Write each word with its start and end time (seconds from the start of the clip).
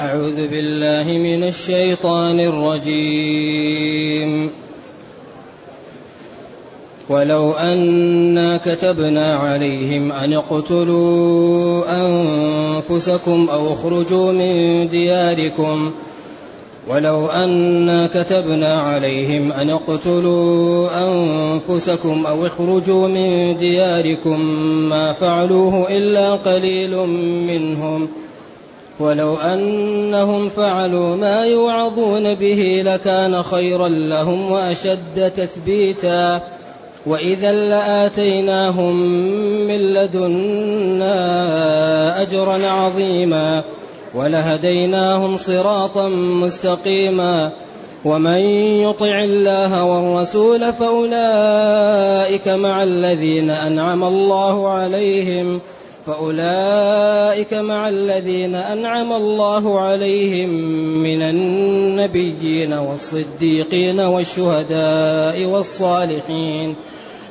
أعوذ 0.00 0.48
بالله 0.48 1.04
من 1.04 1.44
الشيطان 1.48 2.40
الرجيم. 2.40 3.90
ولو 7.08 7.52
أنا 7.52 8.56
كتبنا 8.56 9.36
عليهم 9.36 10.12
أن 10.12 10.32
اقتلوا 10.32 11.84
أنفسكم 11.90 13.48
أو 13.52 13.72
اخرجوا 13.72 14.32
من 14.32 14.88
دياركم 14.88 15.92
ولو 16.88 17.26
أنا 17.26 18.06
كتبنا 18.06 18.80
عليهم 18.80 19.52
أن 19.52 19.70
اقتلوا 19.70 20.88
أنفسكم 21.06 22.26
أو 22.26 22.46
اخرجوا 22.46 23.08
من 23.08 23.56
دياركم 23.56 24.40
ما 24.88 25.12
فعلوه 25.12 25.90
إلا 25.90 26.34
قليل 26.34 26.96
منهم. 27.48 28.08
ولو 29.00 29.36
أنهم 29.36 30.48
فعلوا 30.48 31.16
ما 31.16 31.44
يوعظون 31.44 32.34
به 32.34 32.82
لكان 32.84 33.42
خيرا 33.42 33.88
لهم 33.88 34.52
وأشد 34.52 35.32
تثبيتا. 35.36 36.40
وإذا 37.06 37.52
لآتيناهم 37.52 38.96
من 39.66 39.94
لدنا 39.94 41.12
أجرا 42.22 42.66
عظيما 42.66 43.64
ولهديناهم 44.14 45.36
صراطا 45.36 46.08
مستقيما. 46.44 47.50
ومن 48.04 48.38
يطع 48.80 49.22
الله 49.24 49.84
والرسول 49.84 50.72
فأولئك 50.72 52.48
مع 52.48 52.82
الذين 52.82 53.50
أنعم 53.50 54.04
الله 54.04 54.68
عليهم 54.68 55.60
فأولئك 56.06 57.54
مع 57.54 57.88
الذين 57.88 58.54
أنعم 58.54 59.12
الله 59.12 59.80
عليهم 59.80 60.48
من 61.02 61.22
النبيين 61.22 62.72
والصديقين 62.72 64.00
والشهداء 64.00 65.44
والصالحين. 65.44 66.74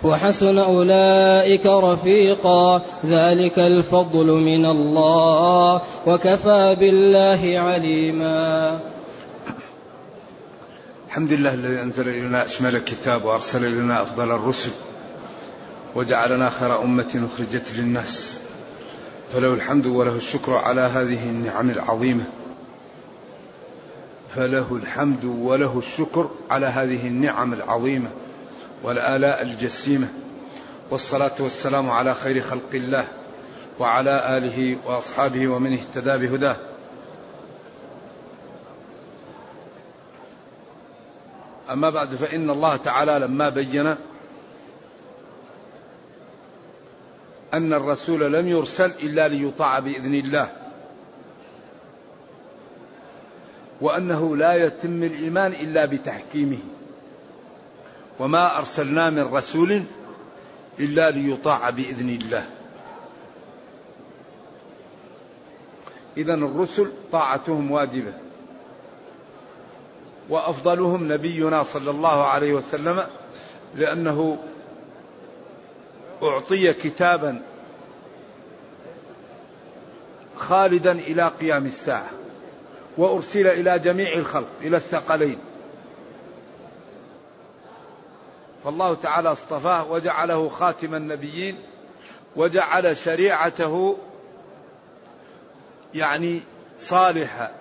وحسن 0.04 0.58
أولئك 0.58 1.66
رفيقا. 1.66 2.82
ذلك 3.06 3.60
الفضل 3.60 4.26
من 4.26 4.66
الله. 4.66 5.82
وكفى 6.08 6.76
بالله 6.80 7.60
عليما. 7.60 8.80
الحمد 11.08 11.34
لله 11.34 11.54
الذي 11.54 11.82
أنزل 11.82 12.10
إلينا 12.10 12.46
أشمل 12.46 12.76
الكتاب 12.76 13.26
وأرسل 13.26 13.66
إلينا 13.66 14.02
أفضل 14.02 14.32
الرسل. 14.32 14.72
وجعلنا 15.96 16.50
خير 16.50 16.82
أمة 16.82 17.28
أخرجت 17.34 17.74
للناس. 17.78 18.40
فله 19.34 19.54
الحمد 19.54 19.86
وله 19.86 20.16
الشكر 20.16 20.54
على 20.54 20.82
هذه 20.82 21.30
النعم 21.30 21.70
العظيمة. 21.70 22.24
فله 24.36 24.76
الحمد 24.76 25.26
وله 25.26 25.78
الشكر 25.78 26.30
على 26.50 26.66
هذه 26.66 27.08
النعم 27.08 27.54
العظيمة 27.54 28.10
والآلاء 28.84 29.42
الجسيمة. 29.42 30.08
والصلاة 30.92 31.32
والسلام 31.40 31.90
على 31.90 32.14
خير 32.14 32.42
خلق 32.42 32.70
الله 32.74 33.08
وعلى 33.80 34.38
آله 34.38 34.78
وأصحابه 34.86 35.48
ومن 35.48 35.74
اهتدى 35.74 36.28
بهداه. 36.28 36.56
أما 41.70 41.90
بعد 41.90 42.16
فإن 42.16 42.50
الله 42.50 42.76
تعالى 42.76 43.20
لما 43.20 43.50
بين 43.50 43.96
أن 47.54 47.74
الرسول 47.74 48.34
لم 48.34 48.48
يرسل 48.48 48.92
إلا 49.04 49.28
ليطاع 49.28 49.80
بإذن 49.80 50.16
الله. 50.16 50.52
وأنه 53.82 54.36
لا 54.36 54.54
يتم 54.54 55.04
الإيمان 55.04 55.52
إلا 55.52 55.86
بتحكيمه. 55.86 56.60
وما 58.20 58.58
أرسلنا 58.58 59.10
من 59.10 59.34
رسول 59.34 59.84
إلا 60.80 61.12
ليطاع 61.12 61.70
بإذن 61.70 62.10
الله. 62.10 62.50
إذا 66.18 66.34
الرسل 66.34 66.92
طاعتهم 67.12 67.72
واجبة. 67.72 68.14
وأفضلهم 70.30 71.14
نبينا 71.14 71.64
صلى 71.64 71.92
الله 71.92 72.24
عليه 72.24 72.54
وسلم 72.54 73.08
لأنه 73.76 74.38
أعطي 76.24 76.74
كتابا 76.74 77.42
خالدا 80.38 80.92
إلى 80.92 81.28
قيام 81.28 81.66
الساعة 81.66 82.10
وأرسل 82.98 83.48
إلى 83.48 83.80
جميع 83.80 84.14
الخلق 84.14 84.48
إلى 84.62 84.78
الثقلين. 84.78 85.40
فالله 88.64 88.96
تعالى 88.96 89.32
اصطفاه 89.32 89.92
وجعله 89.92 90.50
خاتم 90.50 90.96
النبيين 90.96 91.58
وجعل 92.36 92.98
شريعته 92.98 93.98
يعني 95.96 96.42
صالحة 96.78 97.52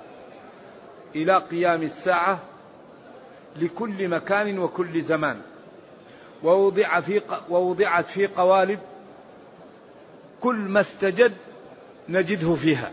إلى 1.14 1.38
قيام 1.38 1.82
الساعة 1.82 2.38
لكل 3.56 4.08
مكان 4.08 4.58
وكل 4.58 5.02
زمان. 5.02 5.40
ووضع 6.44 7.00
في 7.00 7.22
ووضعت 7.50 8.06
في 8.06 8.26
قوالب 8.26 8.81
كل 10.41 10.56
ما 10.56 10.81
استجد 10.81 11.37
نجده 12.09 12.54
فيها. 12.54 12.93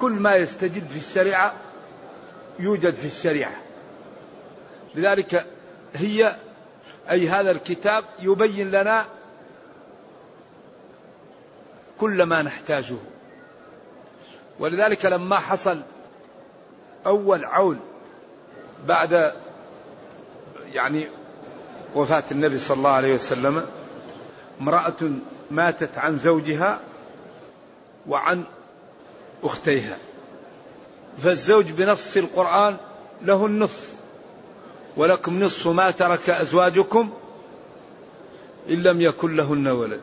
كل 0.00 0.12
ما 0.12 0.36
يستجد 0.36 0.86
في 0.88 0.96
الشريعة 0.96 1.54
يوجد 2.58 2.94
في 2.94 3.06
الشريعة. 3.06 3.56
لذلك 4.94 5.46
هي 5.94 6.36
أي 7.10 7.28
هذا 7.28 7.50
الكتاب 7.50 8.04
يبين 8.18 8.70
لنا 8.70 9.06
كل 12.00 12.22
ما 12.22 12.42
نحتاجه. 12.42 12.96
ولذلك 14.58 15.06
لما 15.06 15.38
حصل 15.38 15.82
أول 17.06 17.44
عول 17.44 17.78
بعد 18.86 19.32
يعني 20.72 21.08
وفاة 21.94 22.24
النبي 22.30 22.58
صلى 22.58 22.76
الله 22.76 22.90
عليه 22.90 23.14
وسلم 23.14 23.66
امرأة 24.60 25.10
ماتت 25.50 25.98
عن 25.98 26.16
زوجها 26.16 26.80
وعن 28.08 28.44
أختيها. 29.42 29.98
فالزوج 31.18 31.70
بنص 31.70 32.16
القرآن 32.16 32.76
له 33.22 33.46
النصف 33.46 33.94
ولكم 34.96 35.42
نصف 35.42 35.66
ما 35.66 35.90
ترك 35.90 36.30
أزواجكم 36.30 37.12
إن 38.70 38.82
لم 38.82 39.00
يكن 39.00 39.36
لهن 39.36 39.68
ولد. 39.68 40.00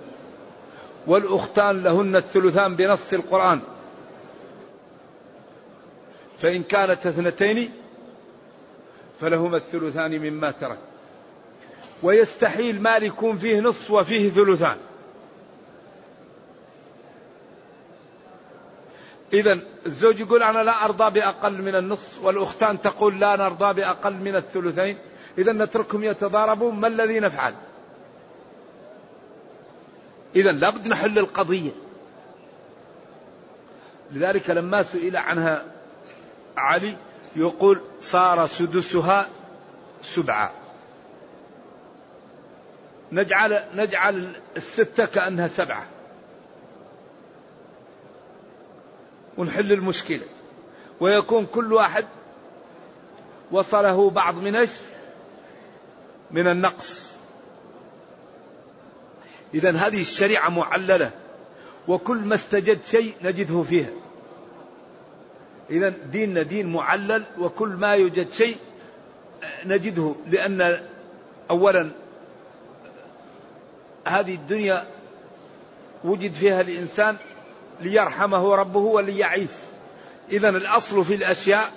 والأختان 1.07 1.83
لهن 1.83 2.15
الثلثان 2.15 2.75
بنص 2.75 3.13
القرآن. 3.13 3.61
فإن 6.41 6.63
كانت 6.63 7.07
اثنتين 7.07 7.71
فلهما 9.21 9.57
الثلثان 9.57 10.19
مما 10.19 10.51
ترك. 10.51 10.79
ويستحيل 12.03 12.81
مال 12.81 13.03
يكون 13.03 13.37
فيه 13.37 13.59
نصف 13.59 13.91
وفيه 13.91 14.29
ثلثان. 14.29 14.77
إذا 19.33 19.59
الزوج 19.85 20.19
يقول 20.19 20.43
أنا 20.43 20.63
لا 20.63 20.85
أرضى 20.85 21.19
بأقل 21.19 21.61
من 21.61 21.75
النصف 21.75 22.23
والأختان 22.23 22.81
تقول 22.81 23.19
لا 23.19 23.35
نرضى 23.35 23.73
بأقل 23.73 24.13
من 24.13 24.35
الثلثين. 24.35 24.97
إذا 25.37 25.53
نتركهم 25.53 26.03
يتضاربون 26.03 26.75
ما 26.75 26.87
الذي 26.87 27.19
نفعل؟ 27.19 27.53
إذا 30.35 30.51
لابد 30.51 30.87
نحل 30.87 31.19
القضية. 31.19 31.71
لذلك 34.11 34.49
لما 34.49 34.83
سئل 34.83 35.17
عنها 35.17 35.65
علي 36.57 36.95
يقول 37.35 37.81
صار 37.99 38.45
سدسها 38.45 39.29
سبعة 40.03 40.53
نجعل 43.11 43.63
نجعل 43.75 44.35
الستة 44.57 45.05
كأنها 45.05 45.47
سبعة 45.47 45.85
ونحل 49.37 49.71
المشكلة 49.71 50.25
ويكون 50.99 51.45
كل 51.45 51.73
واحد 51.73 52.05
وصله 53.51 54.09
بعض 54.09 54.35
من؟ 54.35 54.81
من 56.31 56.47
النقص. 56.47 57.11
إذا 59.53 59.71
هذه 59.71 60.01
الشريعة 60.01 60.49
معللة 60.49 61.11
وكل 61.87 62.17
ما 62.17 62.35
استجد 62.35 62.79
شيء 62.85 63.15
نجده 63.21 63.63
فيها. 63.63 63.89
إذا 65.71 65.89
ديننا 65.89 66.41
دين 66.41 66.67
معلل 66.67 67.23
وكل 67.39 67.69
ما 67.69 67.93
يوجد 67.93 68.31
شيء 68.31 68.57
نجده 69.65 70.15
لأن 70.27 70.81
أولا 71.49 71.91
هذه 74.07 74.35
الدنيا 74.35 74.87
وجد 76.03 76.33
فيها 76.33 76.61
الإنسان 76.61 77.17
ليرحمه 77.81 78.55
ربه 78.55 78.79
وليعيش. 78.79 79.51
إذا 80.31 80.49
الأصل 80.49 81.05
في 81.05 81.15
الأشياء 81.15 81.71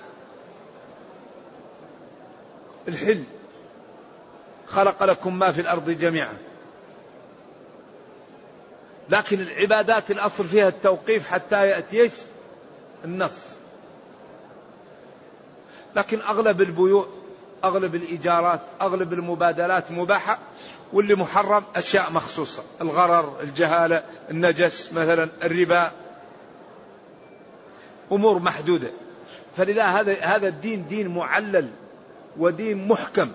الحل 2.87 3.23
خلق 4.67 5.03
لكم 5.03 5.39
ما 5.39 5.51
في 5.51 5.61
الأرض 5.61 5.89
جميعا. 5.89 6.37
لكن 9.09 9.41
العبادات 9.41 10.11
الأصل 10.11 10.45
فيها 10.47 10.67
التوقيف 10.67 11.27
حتى 11.27 11.67
يأتي 11.67 12.11
النص. 13.05 13.54
لكن 15.95 16.21
أغلب 16.21 16.61
البيوع 16.61 17.07
أغلب 17.63 17.95
الإيجارات 17.95 18.61
أغلب 18.81 19.13
المبادلات 19.13 19.91
مباحة 19.91 20.39
واللي 20.93 21.15
محرم 21.15 21.63
أشياء 21.75 22.11
مخصوصة. 22.11 22.63
الغرر 22.81 23.41
الجهالة 23.41 24.03
النجس 24.31 24.93
مثلا 24.93 25.29
الربا. 25.43 25.91
أمور 28.11 28.39
محدودة. 28.39 28.91
فلذا 29.57 29.85
هذا 29.85 30.21
هذا 30.21 30.47
الدين 30.47 30.87
دين 30.87 31.07
معلل 31.07 31.69
ودين 32.37 32.87
محكم. 32.87 33.31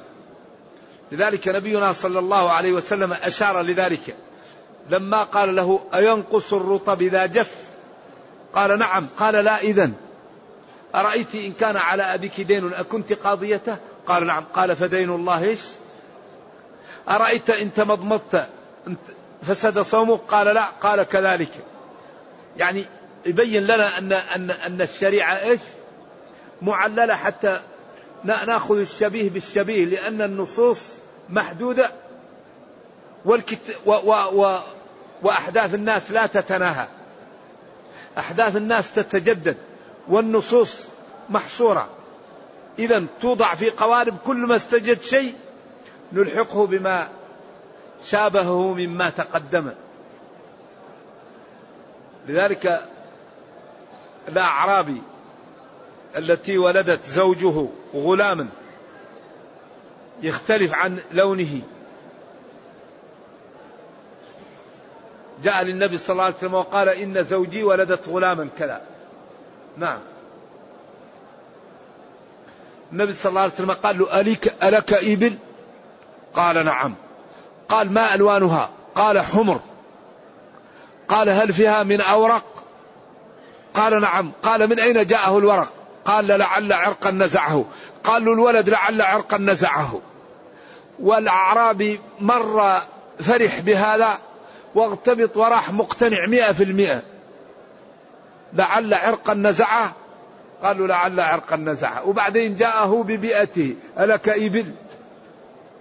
لذلك 1.12 1.48
نبينا 1.48 1.92
صلى 1.92 2.18
الله 2.18 2.50
عليه 2.50 2.72
وسلم 2.72 3.12
أشار 3.12 3.62
لذلك. 3.62 4.16
لما 4.90 5.22
قال 5.22 5.56
له 5.56 5.80
أينقص 5.94 6.52
الرطب 6.52 7.02
إذا 7.02 7.26
جف؟ 7.26 7.64
قال 8.54 8.78
نعم. 8.78 9.08
قال 9.18 9.34
لا 9.34 9.60
إذن. 9.60 9.94
أرأيت 10.94 11.34
إن 11.34 11.52
كان 11.52 11.76
على 11.76 12.14
أبيك 12.14 12.40
دين 12.40 12.75
أكنت 12.75 13.12
قاضيته؟ 13.12 13.76
قال 14.06 14.26
نعم. 14.26 14.44
قال 14.44 14.76
فدين 14.76 15.10
الله 15.10 15.44
إيش؟ 15.44 15.60
أرأيت 17.08 17.50
إن 17.50 17.72
تمضمضت 17.72 18.46
فسد 19.42 19.78
صومك؟ 19.78 20.20
قال 20.28 20.46
لا. 20.46 20.64
قال 20.64 21.02
كذلك. 21.02 21.52
يعني 22.56 22.84
يبين 23.26 23.62
لنا 23.62 23.98
أن 23.98 24.12
أن 24.12 24.50
أن 24.50 24.82
الشريعة 24.82 25.34
إيش؟ 25.34 25.60
معللة 26.62 27.14
حتى 27.14 27.60
نأخذ 28.25 28.78
الشبيه 28.78 29.31
بالشبيه 29.31 29.84
لأن 29.84 30.22
النصوص 30.22 30.81
محدودة 31.28 31.90
والكت 33.25 33.76
و 33.86 33.93
و 33.93 34.12
و 34.12 34.58
وأحداث 35.22 35.75
الناس 35.75 36.10
لا 36.10 36.26
تتناهى. 36.26 36.86
أحداث 38.19 38.56
الناس 38.56 38.94
تتجدد. 38.94 39.56
والنصوص 40.10 40.88
محصورة. 41.28 41.88
إذا 42.78 43.06
توضع 43.20 43.54
في 43.54 43.70
قوالب 43.70 44.16
كل 44.26 44.36
ما 44.36 44.56
استجد 44.56 45.00
شيء 45.00 45.34
نلحقه 46.12 46.66
بما 46.66 47.08
شابهه 48.04 48.72
مما 48.74 49.10
تقدم. 49.10 49.72
لذلك 52.28 52.88
الأعرابي 54.28 55.02
التي 56.16 56.58
ولدت 56.58 57.04
زوجه 57.04 57.68
غلاما 57.94 58.48
يختلف 60.22 60.74
عن 60.74 61.00
لونه. 61.12 61.60
جاء 65.42 65.62
للنبي 65.62 65.98
صلى 65.98 66.12
الله 66.12 66.24
عليه 66.24 66.36
وسلم 66.36 66.54
وقال 66.54 66.88
إن 66.88 67.22
زوجي 67.22 67.62
ولدت 67.62 68.08
غلاما 68.08 68.48
كذا. 68.58 68.89
نعم. 69.81 69.99
النبي 72.93 73.12
صلى 73.12 73.31
الله 73.31 73.41
عليه 73.41 73.53
وسلم 73.53 73.73
قال 73.73 73.99
له 73.99 74.21
أليك 74.21 74.55
ألك 74.62 74.93
إبل؟ 74.93 75.38
قال 76.35 76.65
نعم. 76.65 76.94
قال 77.69 77.93
ما 77.93 78.15
ألوانها؟ 78.15 78.71
قال 78.94 79.21
حمر. 79.21 79.61
قال 81.09 81.29
هل 81.29 81.53
فيها 81.53 81.82
من 81.82 82.00
أورق؟ 82.00 82.44
قال 83.75 84.00
نعم. 84.00 84.32
قال 84.43 84.67
من 84.67 84.81
أين 84.81 85.06
جاءه 85.06 85.38
الورق؟ 85.38 85.73
قال 86.05 86.27
لعل 86.27 86.73
عرقا 86.73 87.11
نزعه. 87.11 87.65
قال 88.05 88.25
له 88.25 88.32
الولد 88.32 88.69
لعل 88.69 89.03
عرقا 89.03 89.38
نزعه. 89.38 90.00
والأعرابي 90.99 92.00
مر 92.21 92.81
فرح 93.21 93.61
بهذا 93.61 94.19
واغتبط 94.75 95.37
وراح 95.37 95.73
مقتنع 95.73 96.27
مئة 96.27 96.53
في 96.53 96.65
المئة. 96.65 97.03
لعل 98.52 98.94
عرقا 98.94 99.35
نزعه 99.35 99.97
قالوا 100.62 100.87
لعل 100.87 101.20
عرقا 101.20 101.56
نزعه 101.56 102.08
وبعدين 102.08 102.55
جاءه 102.55 103.02
ببيئته. 103.02 103.76
ألك 103.99 104.29
إبل؟ 104.29 104.75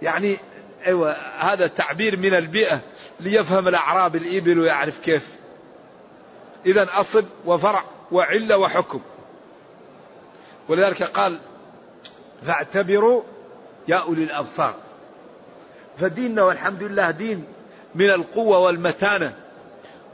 يعني 0.02 0.38
أيوة 0.86 1.12
هذا 1.38 1.66
تعبير 1.66 2.16
من 2.16 2.34
البيئة 2.34 2.80
ليفهم 3.20 3.68
الأعراب 3.68 4.16
الإبل 4.16 4.58
ويعرف 4.58 5.00
كيف. 5.00 5.26
إذا 6.66 6.86
أصل 6.90 7.24
وفرع 7.46 7.84
وعلة 8.12 8.58
وحكم. 8.58 9.00
ولذلك 10.68 11.02
قال 11.02 11.40
فاعتبروا 12.46 13.22
يا 13.88 13.96
أولي 13.96 14.24
الأبصار. 14.24 14.74
فديننا 15.96 16.42
والحمد 16.42 16.82
لله 16.82 17.10
دين 17.10 17.44
من 17.94 18.10
القوة 18.10 18.58
والمتانة 18.58 19.36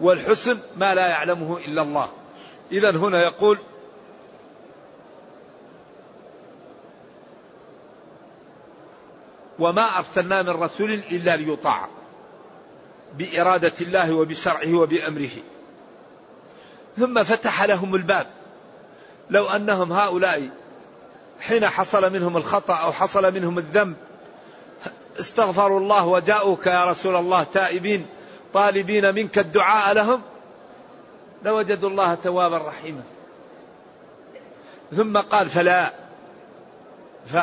والحسن 0.01 0.59
ما 0.77 0.95
لا 0.95 1.09
يعلمه 1.09 1.59
إلا 1.59 1.83
الله. 1.83 2.09
إذا 2.73 2.91
هنا 2.91 3.23
يقول 3.23 3.59
وما 9.59 9.99
أرسلنا 9.99 10.43
من 10.43 10.63
رسول 10.63 10.93
إلا 10.93 11.37
ليطاع 11.37 11.89
بإرادة 13.19 13.73
الله 13.81 14.15
وبشرعه 14.15 14.75
وبأمره. 14.75 15.37
ثم 16.99 17.25
فتح 17.25 17.65
لهم 17.65 17.95
الباب. 17.95 18.27
لو 19.31 19.47
أنهم 19.47 19.93
هؤلاء 19.93 20.51
حين 21.41 21.69
حصل 21.69 22.13
منهم 22.13 22.37
الخطأ 22.37 22.75
أو 22.75 22.93
حصل 22.93 23.35
منهم 23.35 23.59
الذنب 23.59 23.97
استغفروا 25.21 25.81
الله 25.81 26.07
وجاءوك 26.07 26.67
يا 26.67 26.85
رسول 26.85 27.17
الله 27.17 27.43
تائبين 27.43 28.07
طالبين 28.55 29.15
منك 29.15 29.39
الدعاء 29.39 29.95
لهم 29.95 30.23
لوجدوا 31.43 31.89
الله 31.89 32.15
توابا 32.15 32.59
رحيما. 32.59 33.03
ثم 34.97 35.19
قال 35.19 35.49
فلا 35.49 35.93
ف 37.27 37.37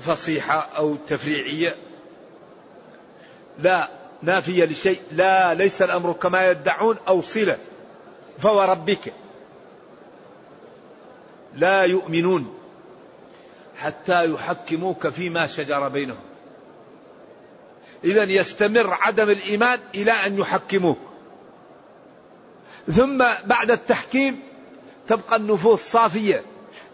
فصيحة 0.00 0.58
أو 0.76 0.96
تفريعية 1.08 1.76
لا 3.58 3.88
نافية 4.22 4.64
لشيء. 4.64 5.00
لا 5.12 5.54
ليس 5.54 5.82
الأمر 5.82 6.12
كما 6.12 6.50
يدعون 6.50 6.96
أو 7.08 7.22
صلة. 7.22 7.58
فوربك 8.38 9.12
لا 11.54 11.82
يؤمنون 11.82 12.58
حتى 13.78 14.32
يحكموك 14.32 15.08
فيما 15.08 15.46
شجر 15.46 15.88
بينهم. 15.88 16.20
إذا 18.04 18.22
يستمر 18.24 18.94
عدم 18.94 19.30
الإيمان 19.30 19.78
إلى 19.94 20.12
أن 20.12 20.38
يحكموك. 20.38 21.07
ثم 22.86 23.18
بعد 23.44 23.70
التحكيم 23.70 24.40
تبقى 25.08 25.36
النفوس 25.36 25.80
صافية 25.80 26.42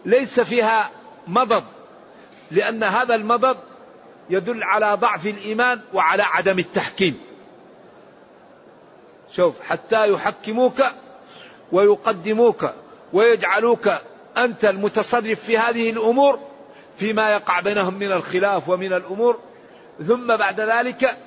ليس 0.05 0.39
فيها 0.39 0.89
مضض 1.27 1.63
لأن 2.51 2.83
هذا 2.83 3.15
المضض 3.15 3.57
يدل 4.29 4.63
على 4.63 4.95
ضعف 4.95 5.25
الإيمان 5.25 5.81
وعلى 5.93 6.23
عدم 6.23 6.59
التحكيم. 6.59 7.21
شوف 9.31 9.61
حتى 9.61 10.13
يحكموك 10.13 10.81
ويقدموك 11.71 12.73
ويجعلوك 13.13 13.89
أنت 14.37 14.65
المتصرف 14.65 15.39
في 15.39 15.57
هذه 15.57 15.89
الأمور 15.89 16.39
فيما 16.97 17.33
يقع 17.33 17.59
بينهم 17.59 17.93
من 17.93 18.11
الخلاف 18.11 18.69
ومن 18.69 18.93
الأمور. 18.93 19.39
ثم 20.07 20.37
بعد 20.37 20.61
ذلك 20.61 21.17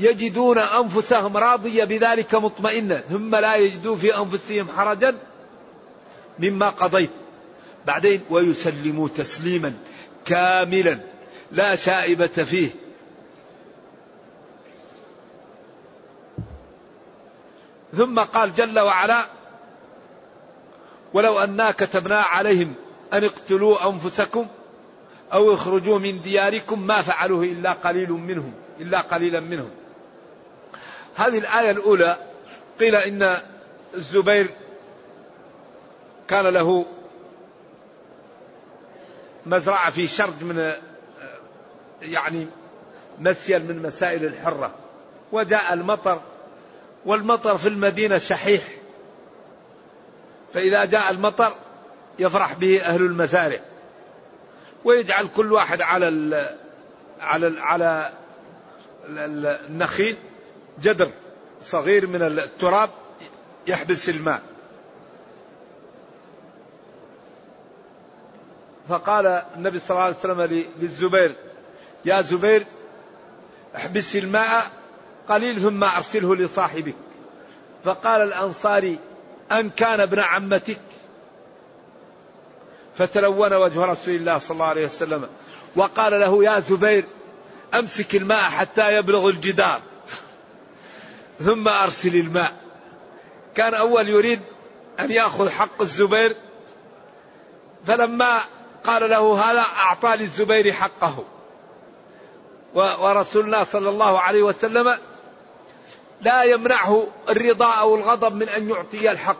يجدون 0.00 0.58
أنفسهم 0.58 1.36
راضية 1.36 1.84
بذلك 1.84 2.34
مطمئنة 2.34 3.00
ثم 3.00 3.36
لا 3.36 3.56
يجدوا 3.56 3.96
في 3.96 4.16
أنفسهم 4.16 4.68
حرجا 4.68 5.18
مما 6.38 6.68
قضيت. 6.68 7.10
بعدين 7.86 8.20
ويسلموا 8.30 9.08
تسليما 9.08 9.74
كاملا 10.24 10.98
لا 11.52 11.74
شائبة 11.74 12.26
فيه. 12.26 12.70
ثم 17.96 18.20
قال 18.20 18.54
جل 18.54 18.78
وعلا 18.78 19.26
ولو 21.14 21.38
أنا 21.38 21.70
كتبنا 21.70 22.20
عليهم 22.20 22.74
أن 23.12 23.24
اقتلوا 23.24 23.88
أنفسكم 23.88 24.46
أو 25.32 25.54
اخرجوا 25.54 25.98
من 25.98 26.20
دياركم 26.20 26.86
ما 26.86 27.02
فعلوه 27.02 27.44
إلا 27.44 27.72
قليل 27.72 28.10
منهم 28.10 28.52
إلا 28.80 29.00
قليلا 29.00 29.40
منهم. 29.40 29.70
هذه 31.20 31.38
الآية 31.38 31.70
الأولى 31.70 32.16
قيل 32.80 32.96
إن 32.96 33.36
الزبير 33.94 34.50
كان 36.28 36.46
له 36.46 36.86
مزرعة 39.46 39.90
في 39.90 40.06
شرد 40.06 40.42
من 40.42 40.72
يعني 42.02 42.46
مسيل 43.18 43.64
من 43.64 43.82
مسائل 43.82 44.24
الحرة. 44.24 44.74
وجاء 45.32 45.72
المطر 45.72 46.20
والمطر 47.06 47.58
في 47.58 47.68
المدينة 47.68 48.18
شحيح. 48.18 48.62
فإذا 50.54 50.84
جاء 50.84 51.10
المطر 51.10 51.52
يفرح 52.18 52.52
به 52.52 52.82
أهل 52.82 53.02
المزارع. 53.02 53.60
ويجعل 54.84 55.28
كل 55.36 55.52
واحد 55.52 55.80
على 55.80 56.08
ال 56.08 56.56
على 57.20 57.46
ال 57.46 57.58
على 57.58 58.12
النخيل. 59.68 60.16
جدر 60.82 61.10
صغير 61.62 62.06
من 62.06 62.22
التراب 62.22 62.90
يحبس 63.66 64.08
الماء. 64.08 64.42
فقال 68.88 69.26
النبي 69.26 69.78
صلى 69.78 69.90
الله 69.90 70.02
عليه 70.02 70.16
وسلم 70.16 70.64
للزبير 70.80 71.34
يا 72.04 72.20
زبير 72.20 72.66
احبس 73.76 74.16
الماء 74.16 74.70
قليل 75.28 75.60
ثم 75.60 75.84
أرسله 75.84 76.36
لصاحبك. 76.36 76.94
فقال 77.84 78.22
الأنصاري 78.22 78.98
أن 79.52 79.70
كان 79.70 80.00
ابن 80.00 80.20
عمتك. 80.20 80.80
فتلون 82.94 83.54
وجه 83.54 83.84
رسول 83.84 84.14
الله 84.14 84.38
صلى 84.38 84.54
الله 84.54 84.66
عليه 84.66 84.84
وسلم 84.84 85.28
وقال 85.76 86.20
له 86.20 86.44
يا 86.44 86.60
زبير 86.60 87.04
أمسك 87.74 88.16
الماء 88.16 88.42
حتى 88.42 88.96
يبلغ 88.96 89.28
الجدار. 89.28 89.80
ثم 91.44 91.68
أرسل 91.68 92.16
الماء. 92.16 92.52
كان 93.54 93.74
أول 93.74 94.08
يريد 94.08 94.40
أن 95.00 95.10
يأخذ 95.10 95.50
حق 95.50 95.82
الزبير 95.82 96.36
فلما 97.86 98.38
قال 98.84 99.10
له 99.10 99.50
هذا 99.50 99.60
أعطى 99.60 100.16
للزبير 100.16 100.72
حقه. 100.72 101.24
ورسولنا 102.74 103.64
صلى 103.64 103.88
الله 103.88 104.20
عليه 104.20 104.42
وسلم 104.42 104.98
لا 106.20 106.42
يمنعه 106.42 107.06
الرضا 107.28 107.74
أو 107.74 107.94
الغضب 107.94 108.34
من 108.34 108.48
أن 108.48 108.70
يعطي 108.70 109.10
الحق. 109.10 109.36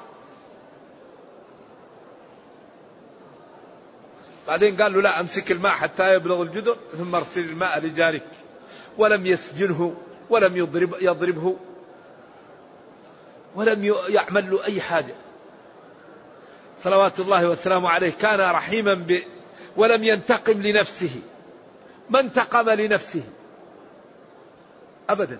بعدين 4.48 4.82
قال 4.82 4.92
له 4.92 5.00
لا 5.00 5.20
أمسك 5.20 5.52
الماء 5.52 5.72
حتى 5.72 6.14
يبلغ 6.14 6.42
الجدر 6.42 6.76
ثم 6.98 7.14
أرسل 7.14 7.40
الماء 7.40 7.80
لجارك. 7.80 8.26
ولم 8.98 9.26
يسجنه 9.26 9.94
ولم 10.30 10.56
يضرب 10.56 10.94
يضربه. 11.00 11.56
ولم 13.54 13.94
يعمل 14.08 14.50
له 14.50 14.64
أي 14.64 14.80
حاجة. 14.80 15.14
صلوات 16.84 17.20
الله 17.20 17.48
وسلامه 17.48 17.90
عليه. 17.90 18.12
كان 18.20 18.40
رحيما 18.40 18.94
ب 18.94 19.22
ولم 19.76 20.04
ينتقم 20.04 20.62
لنفسه. 20.62 21.22
ما 22.10 22.20
انتقم 22.20 22.70
لنفسه. 22.70 23.22
ابدا. 25.08 25.38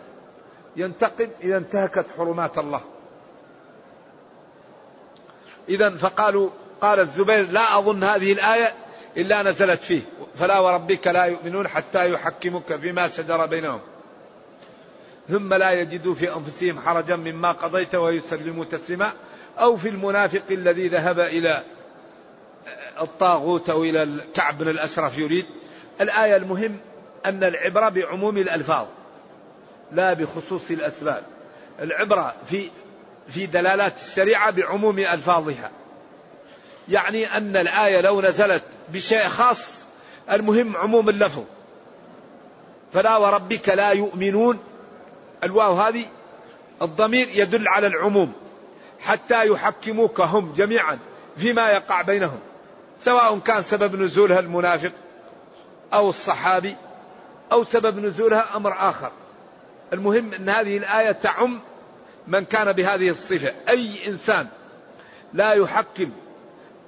ينتقم 0.76 1.28
إذا 1.42 1.56
انتهكت 1.56 2.06
حرمات 2.18 2.58
الله. 2.58 2.80
إذا 5.68 5.96
فقالوا 5.96 6.50
قال 6.80 7.00
الزبير 7.00 7.50
لا 7.50 7.78
أظن 7.78 8.04
هذه 8.04 8.32
الآية 8.32 8.74
إلا 9.16 9.42
نزلت 9.42 9.80
فيه. 9.80 10.02
فلا 10.38 10.58
وربك 10.58 11.06
لا 11.06 11.24
يؤمنون 11.24 11.68
حتى 11.68 12.12
يحكمك 12.12 12.76
فيما 12.76 13.08
شجر 13.08 13.46
بينهم. 13.46 13.80
ثم 15.28 15.54
لا 15.54 15.70
يجدوا 15.70 16.14
في 16.14 16.34
أنفسهم 16.34 16.80
حرجا 16.80 17.16
مما 17.16 17.52
قضيت 17.52 17.94
ويسلموا 17.94 18.64
تسليما 18.64 19.12
أو 19.58 19.76
في 19.76 19.88
المنافق 19.88 20.42
الذي 20.50 20.88
ذهب 20.88 21.20
إلى 21.20 21.62
الطاغوت 23.00 23.70
أو 23.70 23.84
إلى 23.84 24.02
الكعب 24.02 24.58
بن 24.58 24.68
الأشرف 24.68 25.18
يريد. 25.18 25.46
الآية 26.00 26.36
المهم 26.36 26.76
أن 27.26 27.44
العبرة 27.44 27.88
بعموم 27.88 28.38
الألفاظ 28.38 28.86
لا 29.92 30.14
بخصوص 30.14 30.70
الأسباب. 30.70 31.22
العبرة 31.80 32.34
في 32.50 32.70
في 33.28 33.46
دلالات 33.46 33.96
الشريعة 33.96 34.50
بعموم 34.50 34.98
ألفاظها. 34.98 35.70
يعني 36.88 37.36
أن 37.36 37.56
الآية 37.56 38.00
لو 38.00 38.20
نزلت 38.20 38.62
بشيء 38.88 39.28
خاص 39.28 39.86
المهم 40.30 40.76
عموم 40.76 41.08
اللفظ. 41.08 41.44
فلا 42.92 43.16
وربك 43.16 43.68
لا 43.68 43.90
يؤمنون 43.90 44.58
الواو 45.44 45.74
هذه 45.74 46.04
الضمير 46.82 47.28
يدل 47.34 47.68
على 47.68 47.86
العموم 47.86 48.32
حتى 49.00 49.46
يحكموك 49.46 50.20
هم 50.20 50.52
جميعا 50.52 50.98
فيما 51.36 51.70
يقع 51.70 52.02
بينهم 52.02 52.38
سواء 53.00 53.38
كان 53.38 53.62
سبب 53.62 54.02
نزولها 54.02 54.40
المنافق 54.40 54.92
أو 55.92 56.08
الصحابي 56.08 56.76
أو 57.52 57.64
سبب 57.64 57.98
نزولها 57.98 58.56
أمر 58.56 58.90
آخر. 58.90 59.12
المهم 59.92 60.34
أن 60.34 60.48
هذه 60.48 60.76
الآية 60.76 61.12
تعم 61.12 61.60
من 62.26 62.44
كان 62.44 62.72
بهذه 62.72 63.08
الصفة. 63.08 63.52
أي 63.68 64.08
إنسان 64.08 64.48
لا 65.32 65.52
يحكم 65.52 66.12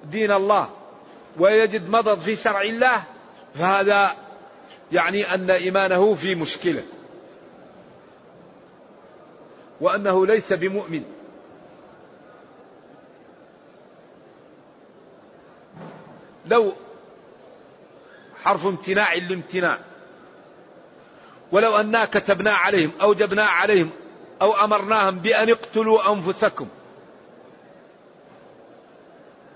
دين 0.04 0.32
الله 0.32 0.68
ويجد 1.38 1.88
مضض 1.88 2.18
في 2.18 2.36
شرع 2.36 2.62
الله 2.62 3.04
فهذا 3.54 4.10
يعني 4.92 5.34
أن 5.34 5.50
إيمانه 5.50 6.14
في 6.14 6.34
مشكلة. 6.34 6.82
وأنه 9.80 10.26
ليس 10.26 10.52
بمؤمن. 10.52 11.02
لو 16.46 16.72
حرف 18.44 18.66
امتناع 18.66 19.14
لامتناع 19.14 19.78
ولو 21.52 21.76
أنا 21.76 22.04
كتبنا 22.04 22.52
عليهم 22.52 22.90
أو 23.02 23.14
جبنا 23.14 23.44
عليهم 23.44 23.90
أو 24.42 24.52
أمرناهم 24.52 25.18
بأن 25.18 25.50
اقتلوا 25.50 26.12
أنفسكم 26.12 26.68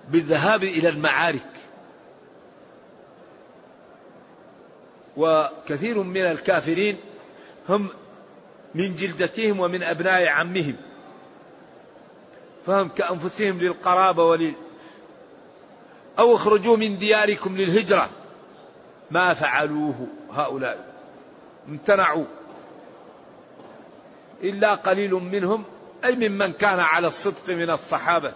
بالذهاب 0.08 0.64
إلى 0.64 0.88
المعارك. 0.88 1.46
وكثير 5.16 6.02
من 6.02 6.20
الكافرين 6.20 7.00
هم 7.68 7.88
من 8.76 8.94
جلدتهم 8.94 9.60
ومن 9.60 9.82
أبناء 9.82 10.26
عمهم. 10.26 10.76
فهم 12.66 12.88
كأنفسهم 12.88 13.58
للقرابة 13.58 14.24
ولل. 14.24 14.54
أو 16.18 16.34
اخرجوا 16.34 16.76
من 16.76 16.98
دياركم 16.98 17.56
للهجرة. 17.56 18.10
ما 19.10 19.34
فعلوه 19.34 20.06
هؤلاء. 20.32 20.94
امتنعوا. 21.68 22.24
إلا 24.42 24.74
قليل 24.74 25.10
منهم 25.10 25.64
أي 26.04 26.28
ممن 26.28 26.52
كان 26.52 26.80
على 26.80 27.06
الصدق 27.06 27.50
من 27.50 27.70
الصحابة. 27.70 28.34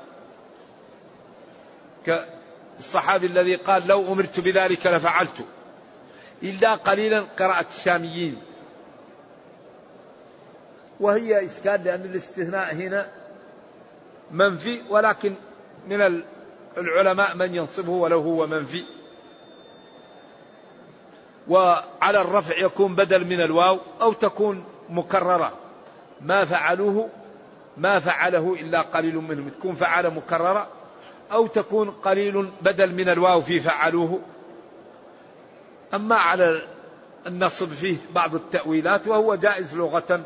كالصحابي 2.06 3.26
الذي 3.26 3.54
قال 3.56 3.86
لو 3.86 4.12
أمرت 4.12 4.40
بذلك 4.40 4.86
لفعلت. 4.86 5.46
إلا 6.42 6.74
قليلا 6.74 7.26
قراءة 7.38 7.66
الشاميين. 7.78 8.49
وهي 11.00 11.46
إشكال 11.46 11.84
لأن 11.84 12.04
الاستثناء 12.04 12.74
هنا 12.74 13.08
منفي 14.30 14.82
ولكن 14.90 15.34
من 15.88 16.22
العلماء 16.78 17.36
من 17.36 17.54
ينصبه 17.54 17.92
ولو 17.92 18.20
هو 18.20 18.46
منفي. 18.46 18.84
وعلى 21.48 22.20
الرفع 22.20 22.56
يكون 22.56 22.94
بدل 22.94 23.24
من 23.24 23.40
الواو 23.40 23.78
أو 24.00 24.12
تكون 24.12 24.64
مكررة. 24.88 25.52
ما 26.20 26.44
فعلوه 26.44 27.08
ما 27.76 28.00
فعله 28.00 28.56
إلا 28.60 28.82
قليل 28.82 29.16
منهم. 29.16 29.48
تكون 29.48 29.74
فعل 29.74 30.10
مكررة 30.14 30.68
أو 31.32 31.46
تكون 31.46 31.90
قليل 31.90 32.50
بدل 32.62 32.94
من 32.94 33.08
الواو 33.08 33.40
في 33.40 33.60
فعلوه. 33.60 34.20
أما 35.94 36.16
على 36.16 36.62
النصب 37.26 37.68
فيه 37.68 37.96
بعض 38.14 38.34
التأويلات 38.34 39.08
وهو 39.08 39.34
جائز 39.34 39.76
لغة. 39.76 40.24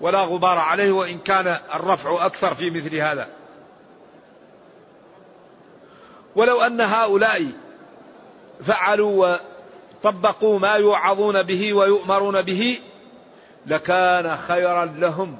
ولا 0.00 0.22
غبار 0.22 0.58
عليه 0.58 0.92
وإن 0.92 1.18
كان 1.18 1.58
الرفع 1.74 2.26
أكثر 2.26 2.54
في 2.54 2.70
مثل 2.70 2.96
هذا. 2.96 3.28
ولو 6.36 6.60
أن 6.60 6.80
هؤلاء 6.80 7.46
فعلوا 8.62 9.36
وطبقوا 10.04 10.58
ما 10.58 10.74
يوعظون 10.74 11.42
به 11.42 11.74
ويؤمرون 11.74 12.42
به 12.42 12.78
لكان 13.66 14.36
خيرا 14.36 14.84
لهم 14.84 15.36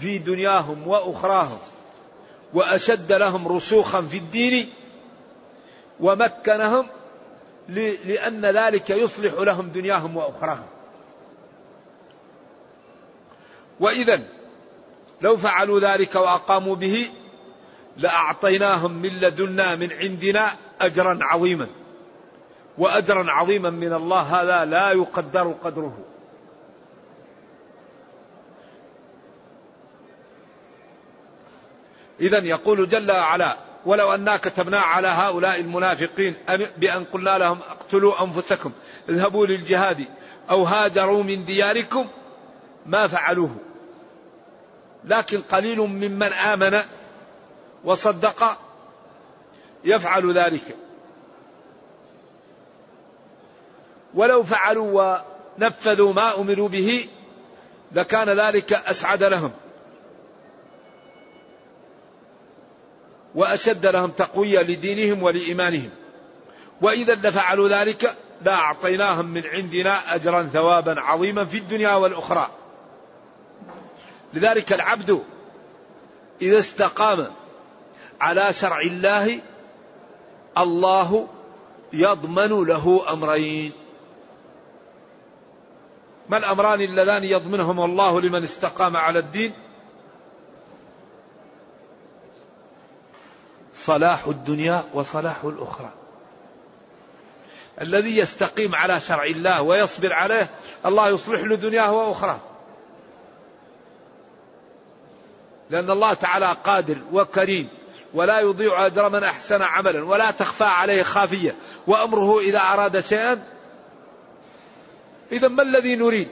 في 0.00 0.18
دنياهم 0.18 0.88
وأخراهم 0.88 1.58
وأشد 2.54 3.12
لهم 3.12 3.48
رسوخا 3.48 4.00
في 4.00 4.16
الدين 4.16 4.72
ومكنهم 6.00 6.86
لأن 8.04 8.56
ذلك 8.56 8.90
يصلح 8.90 9.32
لهم 9.32 9.68
دنياهم 9.68 10.16
وأخراهم. 10.16 10.66
واذا 13.80 14.22
لو 15.20 15.36
فعلوا 15.36 15.80
ذلك 15.80 16.14
وأقاموا 16.14 16.76
به 16.76 17.10
لأعطيناهم 17.96 18.92
من 18.92 19.10
لدنا 19.10 19.76
من 19.76 19.92
عندنا 19.92 20.50
أجرا 20.80 21.18
عظيما. 21.22 21.66
وأجرا 22.78 23.30
عظيما 23.30 23.70
من 23.70 23.92
الله 23.92 24.20
هذا 24.20 24.64
لا 24.64 24.92
يقدر 24.92 25.54
قدره. 25.64 25.98
إذا 32.20 32.38
يقول 32.38 32.88
جل 32.88 33.10
وعلا 33.10 33.56
ولو 33.86 34.14
أنا 34.14 34.36
كتبنا 34.36 34.78
على 34.78 35.08
هؤلاء 35.08 35.60
المنافقين 35.60 36.34
بأن 36.76 37.04
قلنا 37.04 37.38
لهم 37.38 37.58
اقتلوا 37.70 38.24
أنفسكم 38.24 38.72
اذهبوا 39.08 39.46
للجهاد 39.46 40.04
أو 40.50 40.62
هاجروا 40.62 41.22
من 41.22 41.44
دياركم. 41.44 42.06
ما 42.86 43.06
فعلوه. 43.06 43.69
لكن 45.04 45.40
قليل 45.40 45.78
ممن 45.78 46.32
آمن 46.32 46.80
وصدق 47.84 48.58
يفعل 49.84 50.38
ذلك. 50.38 50.76
ولو 54.14 54.42
فعلوا 54.42 55.20
ونفذوا 55.58 56.12
ما 56.12 56.40
أمروا 56.40 56.68
به 56.68 57.08
لكان 57.92 58.30
ذلك 58.30 58.72
أسعد 58.72 59.22
لهم 59.22 59.52
وأشد 63.34 63.86
لهم 63.86 64.10
تقوية 64.10 64.60
لدينهم 64.60 65.22
ولإيمانهم. 65.22 65.90
وإذا 66.82 67.14
لفعلوا 67.14 67.68
ذلك 67.68 68.16
لاعطيناهم 68.42 69.26
من 69.26 69.46
عندنا 69.46 70.14
أجرا 70.14 70.42
ثوابا 70.42 71.00
عظيما 71.00 71.44
في 71.44 71.58
الدنيا 71.58 71.94
والأخرى. 71.94 72.50
لذلك 74.34 74.72
العبد 74.72 75.24
إذا 76.42 76.58
استقام 76.58 77.26
على 78.20 78.52
شرع 78.52 78.80
الله 78.80 79.40
الله 80.58 81.28
يضمن 81.92 82.64
له 82.66 83.12
أمرين. 83.12 83.72
ما 86.28 86.36
الأمران 86.36 86.80
اللذان 86.80 87.24
يضمنهم 87.24 87.80
الله 87.80 88.20
لمن 88.20 88.42
استقام 88.42 88.96
على 88.96 89.18
الدين؟ 89.18 89.52
صلاح 93.74 94.26
الدنيا 94.26 94.84
وصلاح 94.94 95.44
الأخرى. 95.44 95.90
الذي 97.80 98.16
يستقيم 98.16 98.74
على 98.74 99.00
شرع 99.00 99.24
الله 99.24 99.62
ويصبر 99.62 100.12
عليه 100.12 100.50
الله 100.86 101.08
يصلح 101.08 101.40
له 101.40 101.56
دنياه 101.56 101.92
وأخراه. 101.92 102.49
لأن 105.70 105.90
الله 105.90 106.14
تعالى 106.14 106.56
قادر 106.64 106.96
وكريم 107.12 107.68
ولا 108.14 108.40
يضيع 108.40 108.86
أجر 108.86 109.08
من 109.08 109.24
أحسن 109.24 109.62
عملا 109.62 110.04
ولا 110.04 110.30
تخفى 110.30 110.64
عليه 110.64 111.02
خافية 111.02 111.54
وأمره 111.86 112.40
إذا 112.40 112.58
أراد 112.58 113.00
شيئا. 113.00 113.42
إذا 115.32 115.48
ما 115.48 115.62
الذي 115.62 115.96
نريد؟ 115.96 116.28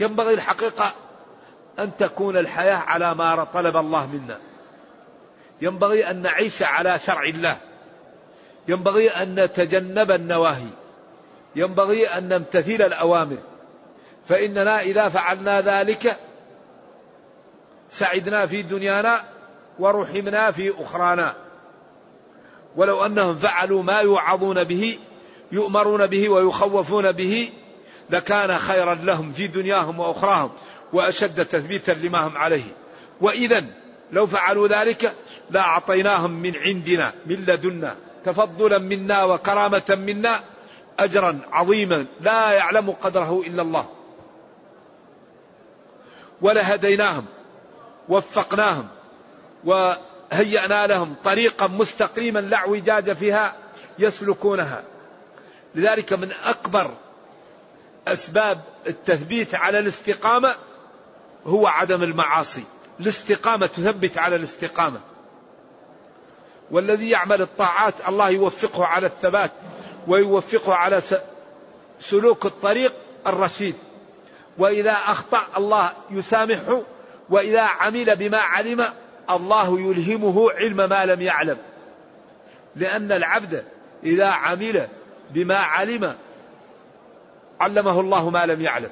ينبغي 0.00 0.34
الحقيقة 0.34 0.92
أن 1.78 1.96
تكون 1.96 2.36
الحياة 2.36 2.76
على 2.76 3.14
ما 3.14 3.44
طلب 3.44 3.76
الله 3.76 4.06
منا. 4.06 4.38
ينبغي 5.60 6.10
أن 6.10 6.22
نعيش 6.22 6.62
على 6.62 6.98
شرع 6.98 7.22
الله. 7.22 7.56
ينبغي 8.68 9.08
أن 9.10 9.44
نتجنب 9.44 10.10
النواهي. 10.10 10.68
ينبغي 11.56 12.06
أن 12.06 12.28
نمتثل 12.28 12.82
الأوامر. 12.82 13.38
فإننا 14.28 14.80
إذا 14.80 15.08
فعلنا 15.08 15.60
ذلك 15.60 16.16
سعدنا 17.90 18.46
في 18.46 18.62
دنيانا 18.62 19.24
ورحمنا 19.78 20.50
في 20.50 20.74
أخرانا. 20.78 21.34
ولو 22.76 23.06
أنهم 23.06 23.34
فعلوا 23.34 23.82
ما 23.82 24.00
يوعظون 24.00 24.64
به 24.64 24.98
يؤمرون 25.52 26.06
به 26.06 26.28
ويخوفون 26.28 27.12
به 27.12 27.50
لكان 28.10 28.58
خيرا 28.58 28.94
لهم 28.94 29.32
في 29.32 29.48
دنياهم 29.48 30.00
وأخراهم 30.00 30.50
وأشد 30.92 31.44
تثبيتا 31.44 31.92
لما 31.92 32.26
هم 32.26 32.36
عليه. 32.36 32.64
وإذا 33.20 33.64
لو 34.12 34.26
فعلوا 34.26 34.68
ذلك 34.68 35.14
لأعطيناهم 35.50 36.30
من 36.30 36.56
عندنا 36.56 37.12
من 37.26 37.36
لدنا 37.36 37.96
تفضلا 38.24 38.78
منا 38.78 39.24
وكرامة 39.24 39.98
منا 40.06 40.40
أجرا 40.98 41.38
عظيما 41.52 42.06
لا 42.20 42.52
يعلم 42.52 42.90
قدره 42.90 43.42
إلا 43.46 43.62
الله. 43.62 43.86
ولهديناهم. 46.42 47.24
وفقناهم 48.08 48.88
وهيأنا 49.64 50.86
لهم 50.86 51.14
طريقا 51.24 51.66
مستقيما 51.66 52.38
لا 52.38 52.56
اعوجاج 52.56 53.12
فيها 53.12 53.54
يسلكونها. 53.98 54.84
لذلك 55.74 56.12
من 56.12 56.32
أكبر 56.32 56.90
أسباب 58.08 58.60
التثبيت 58.86 59.54
على 59.54 59.78
الاستقامة 59.78 60.54
هو 61.46 61.66
عدم 61.66 62.02
المعاصي. 62.02 62.64
الاستقامة 63.00 63.66
تثبت 63.66 64.18
على 64.18 64.36
الاستقامة. 64.36 65.00
والذي 66.70 67.10
يعمل 67.10 67.42
الطاعات 67.42 67.94
الله 68.08 68.30
يوفقه 68.30 68.84
على 68.84 69.06
الثبات 69.06 69.50
ويوفقه 70.08 70.74
على 70.74 71.02
سلوك 72.00 72.46
الطريق 72.46 72.94
الرشيد. 73.26 73.74
وإذا 74.58 74.92
أخطأ 74.92 75.46
الله 75.56 75.92
يسامحه 76.10 76.82
وإذا 77.30 77.62
عمل 77.62 78.16
بما 78.16 78.38
علم 78.38 78.92
الله 79.30 79.80
يلهمه 79.80 80.52
علم 80.52 80.76
ما 80.76 81.06
لم 81.06 81.22
يعلم. 81.22 81.58
لأن 82.76 83.12
العبد 83.12 83.64
إذا 84.04 84.26
عمل 84.26 84.88
بما 85.30 85.56
علم 85.56 86.16
علمه 87.60 88.00
الله 88.00 88.30
ما 88.30 88.46
لم 88.46 88.62
يعلم. 88.62 88.90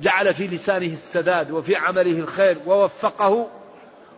جعل 0.00 0.34
في 0.34 0.46
لسانه 0.46 0.92
السداد 0.92 1.50
وفي 1.50 1.76
عمله 1.76 2.18
الخير 2.18 2.58
ووفقه 2.66 3.50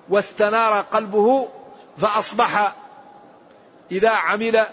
واستنار 0.09 0.81
قلبه 0.81 1.49
فأصبح 1.97 2.75
إذا 3.93 4.11
عمل 4.11 4.67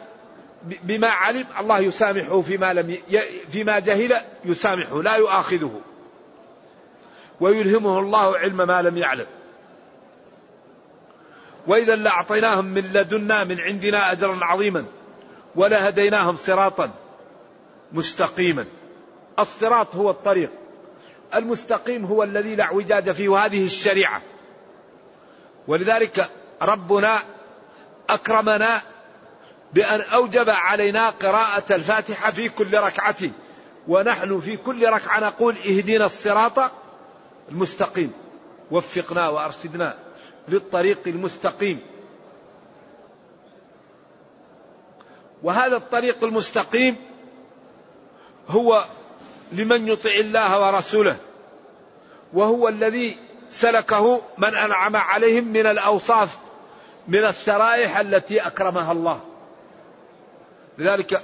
بما 0.63 1.09
علم 1.09 1.45
الله 1.59 1.79
يسامحه 1.79 2.41
فيما 2.41 2.73
لم 2.73 2.97
فيما 3.49 3.79
جهل 3.79 4.17
يسامحه 4.45 5.01
لا 5.01 5.15
يؤاخذه. 5.15 5.81
ويلهمه 7.39 7.99
الله 7.99 8.37
علم 8.37 8.57
ما 8.57 8.81
لم 8.81 8.97
يعلم. 8.97 9.25
وإذا 11.67 11.95
لأعطيناهم 11.95 12.65
من 12.65 12.81
لدنا 12.81 13.43
من 13.43 13.59
عندنا 13.59 14.11
أجرا 14.11 14.39
عظيما 14.41 14.85
ولهديناهم 15.55 16.37
صراطا 16.37 16.91
مستقيما. 17.91 18.65
الصراط 19.39 19.95
هو 19.95 20.09
الطريق. 20.09 20.49
المستقيم 21.35 22.05
هو 22.05 22.23
الذي 22.23 22.55
لا 22.55 22.63
اعوجاج 22.63 23.11
فيه 23.11 23.29
وهذه 23.29 23.65
الشريعة. 23.65 24.21
ولذلك 25.67 26.29
ربنا 26.61 27.19
أكرمنا 28.09 28.81
بأن 29.73 30.01
أوجب 30.01 30.49
علينا 30.49 31.09
قراءة 31.09 31.75
الفاتحة 31.75 32.31
في 32.31 32.49
كل 32.49 32.77
ركعة. 32.77 33.29
ونحن 33.87 34.39
في 34.39 34.57
كل 34.57 34.89
ركعة 34.89 35.19
نقول 35.19 35.57
اهدنا 35.57 36.05
الصراط 36.05 36.71
المستقيم. 37.51 38.11
وفقنا 38.71 39.29
وأرشدنا 39.29 39.97
للطريق 40.47 40.99
المستقيم. 41.07 41.79
وهذا 45.43 45.77
الطريق 45.77 46.23
المستقيم 46.23 46.95
هو 48.47 48.85
لمن 49.51 49.87
يطع 49.87 50.11
الله 50.19 50.61
ورسوله 50.61 51.17
وهو 52.33 52.67
الذي 52.67 53.17
سلكه 53.49 54.21
من 54.37 54.55
أنعم 54.55 54.95
عليهم 54.95 55.47
من 55.47 55.67
الأوصاف 55.67 56.37
من 57.07 57.25
الشرائح 57.25 57.97
التي 57.97 58.39
أكرمها 58.39 58.91
الله. 58.91 59.19
لذلك 60.77 61.21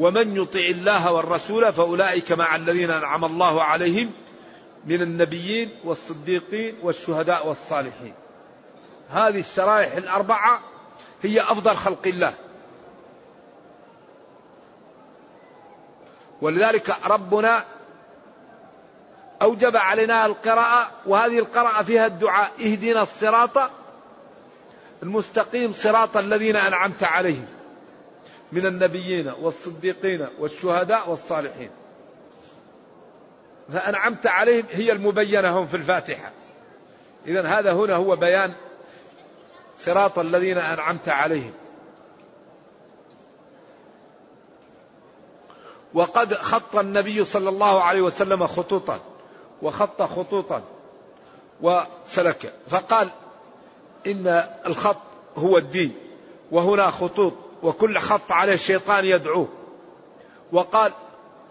ومن 0.00 0.36
يطع 0.36 0.60
الله 0.60 1.12
والرسول 1.12 1.72
فأولئك 1.72 2.32
مع 2.32 2.56
الذين 2.56 2.90
أنعم 2.90 3.24
الله 3.24 3.62
عليهم 3.62 4.12
من 4.86 5.02
النبيين 5.02 5.70
والصديقين 5.84 6.74
والشهداء 6.82 7.48
والصالحين. 7.48 8.14
هذه 9.10 9.40
الشرائح 9.40 9.96
الأربعة 9.96 10.60
هي 11.22 11.40
أفضل 11.40 11.76
خلق 11.76 12.06
الله. 12.06 12.34
ولذلك 16.42 16.96
ربنا 17.04 17.64
أوجب 19.42 19.76
علينا 19.76 20.26
القراءة 20.26 20.90
وهذه 21.06 21.38
القراءة 21.38 21.82
فيها 21.82 22.06
الدعاء 22.06 22.50
اهدنا 22.60 23.02
الصراط 23.02 23.70
المستقيم 25.02 25.72
صراط 25.72 26.16
الذين 26.16 26.56
أنعمت 26.56 27.04
عليهم 27.04 27.46
من 28.52 28.66
النبيين 28.66 29.28
والصديقين 29.28 30.26
والشهداء 30.38 31.10
والصالحين. 31.10 31.70
فأنعمت 33.72 34.26
عليهم 34.26 34.64
هي 34.70 34.92
المبينة 34.92 35.58
هم 35.58 35.66
في 35.66 35.76
الفاتحة. 35.76 36.32
إذا 37.26 37.46
هذا 37.46 37.72
هنا 37.72 37.96
هو 37.96 38.16
بيان 38.16 38.54
صراط 39.76 40.18
الذين 40.18 40.58
أنعمت 40.58 41.08
عليهم. 41.08 41.52
وقد 45.94 46.34
خط 46.34 46.76
النبي 46.76 47.24
صلى 47.24 47.48
الله 47.48 47.82
عليه 47.82 48.02
وسلم 48.02 48.46
خطوطا 48.46 49.00
وخط 49.62 50.02
خطوطا 50.02 50.62
وسلك. 51.60 52.52
فقال 52.68 53.10
إن 54.06 54.44
الخط 54.66 55.02
هو 55.36 55.58
الدين 55.58 55.94
وهنا 56.50 56.90
خطوط 56.90 57.32
وكل 57.62 57.98
خط 57.98 58.32
عليه 58.32 58.54
الشيطان 58.54 59.04
يدعوه. 59.04 59.48
وقال 60.52 60.92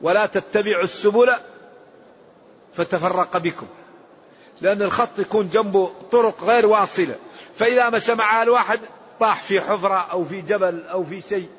ولا 0.01 0.25
تتبعوا 0.25 0.83
السبل 0.83 1.35
فتفرق 2.77 3.37
بكم. 3.37 3.67
لأن 4.61 4.81
الخط 4.81 5.19
يكون 5.19 5.49
جنبه 5.49 5.91
طرق 6.11 6.43
غير 6.43 6.65
واصلة. 6.65 7.15
فإذا 7.55 7.89
مشى 7.89 8.15
مع 8.15 8.43
الواحد 8.43 8.79
طاح 9.19 9.41
في 9.41 9.61
حفرة 9.61 10.11
أو 10.11 10.23
في 10.23 10.41
جبل 10.41 10.83
أو 10.83 11.03
في 11.03 11.21
شيء. 11.21 11.49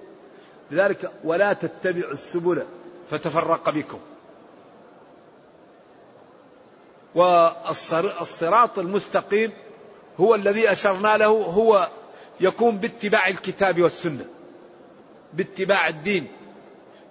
لذلك 0.71 1.13
ولا 1.25 1.53
تتبعوا 1.53 2.13
السبل 2.13 2.67
فتفرق 3.11 3.71
بكم. 3.71 3.99
والصراط 7.15 8.79
المستقيم 8.79 9.53
هو 10.21 10.35
الذي 10.35 10.73
أشرنا 10.73 11.17
له 11.17 11.27
هو 11.27 11.89
يكون 12.41 12.77
باتباع 12.77 13.29
الكتاب 13.29 13.83
والسنة. 13.83 14.25
باتباع 15.33 15.89
الدين. 15.89 16.29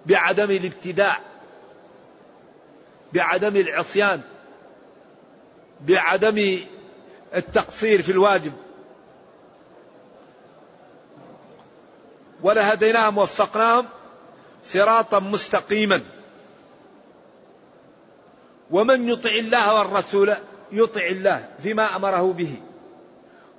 بعدم 0.06 0.50
الابتداع. 0.50 1.20
بعدم 3.12 3.56
العصيان 3.56 4.20
بعدم 5.80 6.58
التقصير 7.34 8.02
في 8.02 8.12
الواجب. 8.12 8.52
ولهديناهم 12.42 13.18
ووفقناهم 13.18 13.86
صراطا 14.62 15.18
مستقيما. 15.20 16.02
ومن 18.70 19.08
يطع 19.08 19.30
الله 19.30 19.74
والرسول 19.74 20.36
يطع 20.72 21.06
الله 21.06 21.48
فيما 21.62 21.96
أمره 21.96 22.32
به. 22.32 22.54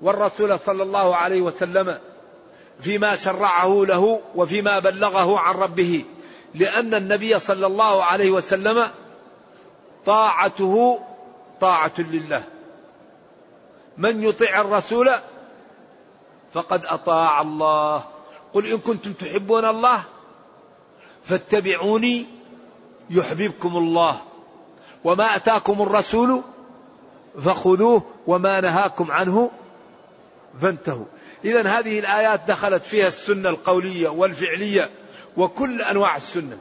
والرسول 0.02 0.60
صلى 0.60 0.84
الله 0.84 1.16
عليه 1.16 1.42
وسلم 1.42 2.00
فيما 2.80 3.16
شرعه 3.16 3.86
له 3.88 4.22
وفيما 4.36 4.80
بلغه 4.80 5.40
عن 5.40 5.56
ربه. 5.56 6.06
لأن 6.56 6.96
النبي 6.96 7.40
صلى 7.40 7.68
الله 7.68 8.04
عليه 8.04 8.32
وسلم 8.32 8.88
طاعته 10.08 11.00
طاعة 11.62 11.92
لله. 11.98 12.44
من 13.98 14.24
يطع 14.24 14.62
الرسول 14.62 15.10
فقد 16.54 16.86
أطاع 16.86 17.42
الله. 17.42 18.04
قل 18.54 18.66
إن 18.66 18.78
كنتم 18.78 19.14
تحبون 19.14 19.66
الله 19.66 20.04
فاتبعوني 21.24 22.26
يحببكم 23.10 23.78
الله. 23.78 24.22
وما 25.04 25.36
أتاكم 25.36 25.82
الرسول 25.82 26.42
فخذوه 27.40 28.02
وما 28.28 28.62
نهاكم 28.62 29.12
عنه 29.12 29.52
فانتهوا. 30.62 31.06
اذا 31.46 31.68
هذه 31.68 32.00
الآيات 32.00 32.42
دخلت 32.48 32.84
فيها 32.84 33.08
السنة 33.08 33.50
القولية 33.50 34.10
والفعلية 34.10 34.90
وكل 35.38 35.82
أنواع 35.82 36.16
السنة. 36.16 36.58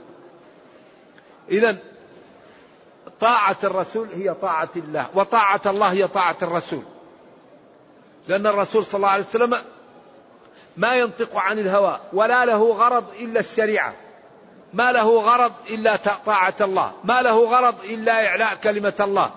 اذا 1.50 1.76
طاعة 3.20 3.56
الرسول 3.64 4.08
هي 4.14 4.34
طاعة 4.34 4.68
الله 4.76 5.06
وطاعة 5.14 5.60
الله 5.66 5.92
هي 5.92 6.08
طاعة 6.08 6.36
الرسول. 6.42 6.82
لأن 8.28 8.46
الرسول 8.46 8.84
صلى 8.84 8.96
الله 8.96 9.08
عليه 9.08 9.24
وسلم 9.24 9.58
ما 10.76 10.94
ينطق 10.94 11.36
عن 11.36 11.58
الهوى 11.58 12.00
ولا 12.12 12.44
له 12.44 12.72
غرض 12.72 13.04
إلا 13.20 13.40
الشريعة. 13.40 13.94
ما 14.74 14.92
له 14.92 15.20
غرض 15.20 15.52
إلا 15.70 15.96
طاعة 16.26 16.54
الله 16.60 16.92
ما 17.04 17.22
له 17.22 17.44
غرض 17.44 17.74
إلا 17.84 18.26
إعلاء 18.26 18.54
كلمة 18.54 18.94
الله. 19.00 19.30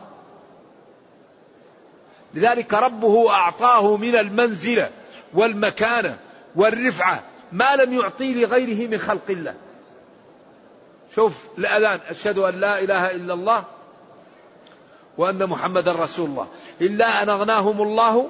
لذلك 2.34 2.74
ربه 2.74 3.32
أعطاه 3.32 3.98
من 3.98 4.16
المنزلة 4.16 4.90
والمكانة 5.34 6.18
والرفعة 6.56 7.24
ما 7.52 7.76
لم 7.76 7.94
يعطي 7.94 8.34
لغيره 8.34 8.90
من 8.90 8.98
خلق 8.98 9.30
الله. 9.30 9.56
شوف 11.16 11.34
الاذان 11.58 12.00
أشهد 12.10 12.38
أن 12.38 12.60
لا 12.60 12.80
إله 12.80 13.12
إلا 13.12 13.34
الله 13.34 13.64
وأن 15.18 15.46
محمدا 15.46 15.92
رسول 15.92 16.30
الله. 16.30 16.48
إلا 16.82 17.24
أن 17.24 17.30
أغناهم 17.30 17.82
الله 17.82 18.30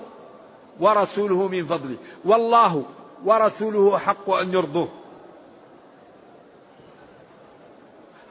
ورسوله 0.80 1.48
من 1.48 1.66
فضله. 1.66 1.96
والله 2.26 2.86
ورسوله 3.26 3.96
أحق 3.96 4.30
أن 4.30 4.54
يرضوه. 4.54 4.90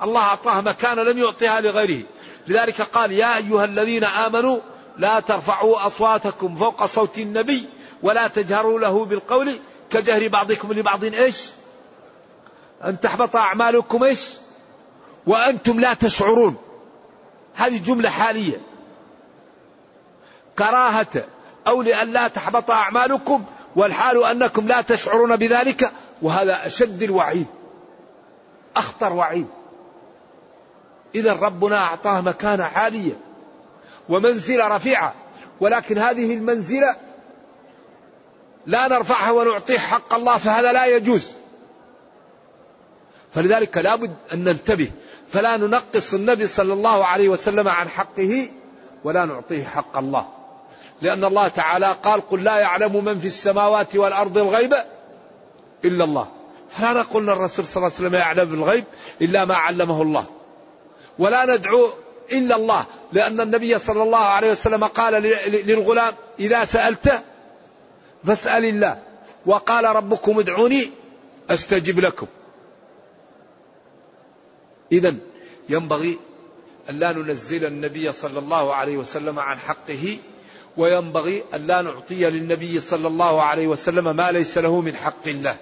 الله 0.02 0.20
أعطاه 0.20 0.60
مكانه 0.60 1.02
لم 1.02 1.18
يعطيها 1.18 1.60
لغيره. 1.60 2.02
لذلك 2.46 2.82
قال 2.82 3.12
يا 3.12 3.36
أيها 3.36 3.64
الذين 3.64 4.04
آمنوا 4.04 4.60
لا 4.96 5.20
ترفعوا 5.20 5.86
أصواتكم 5.86 6.54
فوق 6.54 6.84
صوت 6.84 7.18
النبي 7.18 7.68
ولا 8.02 8.28
تجهروا 8.28 8.80
له 8.80 9.04
بالقول 9.04 9.58
كجهر 9.90 10.28
بعضكم 10.28 10.72
لبعض. 10.72 11.04
إيش؟ 11.04 11.50
أن 12.84 13.00
تحبط 13.00 13.36
أعمالكم 13.36 14.04
إيش؟ 14.04 14.34
وأنتم 15.26 15.80
لا 15.80 15.94
تشعرون. 15.94 16.56
هذه 17.54 17.78
جملة 17.78 18.10
حالية. 18.10 18.60
كراهة 20.58 21.24
أو 21.66 21.82
لأن 21.82 22.12
لا 22.12 22.28
تحبط 22.28 22.70
أعمالكم 22.70 23.44
والحال 23.76 24.24
أنكم 24.24 24.66
لا 24.66 24.82
تشعرون 24.82 25.36
بذلك 25.36 25.92
وهذا 26.22 26.66
أشد 26.66 27.02
الوعيد. 27.02 27.46
أخطر 28.76 29.12
وعيد. 29.12 29.46
إذا 31.14 31.32
ربنا 31.32 31.78
أعطاه 31.78 32.20
مكانة 32.20 32.64
عاليه 32.64 33.12
ومنزلة 34.08 34.68
رفيعة 34.68 35.14
ولكن 35.60 35.98
هذه 35.98 36.34
المنزلة 36.34 36.96
لا 38.66 38.88
نرفعها 38.88 39.30
ونعطيه 39.30 39.78
حق 39.78 40.14
الله 40.14 40.38
فهذا 40.38 40.72
لا 40.72 40.86
يجوز. 40.86 41.32
فلذلك 43.34 43.78
لابد 43.78 44.14
أن 44.32 44.44
ننتبه. 44.44 44.90
فلا 45.32 45.56
ننقص 45.56 46.14
النبي 46.14 46.46
صلى 46.46 46.72
الله 46.72 47.04
عليه 47.04 47.28
وسلم 47.28 47.68
عن 47.68 47.88
حقه 47.88 48.48
ولا 49.04 49.24
نعطيه 49.24 49.64
حق 49.64 49.98
الله. 49.98 50.28
لأن 51.02 51.24
الله 51.24 51.48
تعالى 51.48 51.96
قال 52.02 52.28
قل 52.28 52.44
لا 52.44 52.58
يعلم 52.58 53.04
من 53.04 53.18
في 53.18 53.26
السماوات 53.26 53.96
والأرض 53.96 54.38
الغيب 54.38 54.74
إلا 55.84 56.04
الله. 56.04 56.28
فلا 56.78 56.92
نقول 56.92 57.22
أن 57.22 57.36
الرسول 57.36 57.64
صلى 57.64 57.76
الله 57.76 57.92
عليه 57.94 58.08
وسلم 58.08 58.14
يعلم 58.14 58.54
الغيب 58.54 58.84
إلا 59.22 59.44
ما 59.44 59.54
علمه 59.54 60.02
الله. 60.02 60.26
ولا 61.18 61.56
ندعو 61.56 61.88
إلا 62.32 62.56
الله. 62.56 62.86
لأن 63.12 63.40
النبي 63.40 63.78
صلى 63.78 64.02
الله 64.02 64.18
عليه 64.18 64.50
وسلم 64.50 64.84
قال 64.84 65.22
للغلام 65.66 66.14
إذا 66.40 66.64
سألت 66.64 67.22
فاسأل 68.24 68.64
الله. 68.64 68.98
وقال 69.46 69.84
ربكم 69.84 70.38
ادعوني 70.38 70.90
أستجب 71.50 72.00
لكم. 72.00 72.26
إذا 74.92 75.14
ينبغي 75.68 76.18
أن 76.90 76.98
لا 76.98 77.12
ننزل 77.12 77.64
النبي 77.64 78.12
صلى 78.12 78.38
الله 78.38 78.74
عليه 78.74 78.96
وسلم 78.96 79.38
عن 79.38 79.58
حقه 79.58 80.18
وينبغي 80.76 81.42
أن 81.54 81.66
لا 81.66 81.82
نعطي 81.82 82.30
للنبي 82.30 82.80
صلى 82.80 83.08
الله 83.08 83.42
عليه 83.42 83.66
وسلم 83.66 84.16
ما 84.16 84.32
ليس 84.32 84.58
له 84.58 84.80
من 84.80 84.94
حق 84.94 85.26
الله 85.26 85.56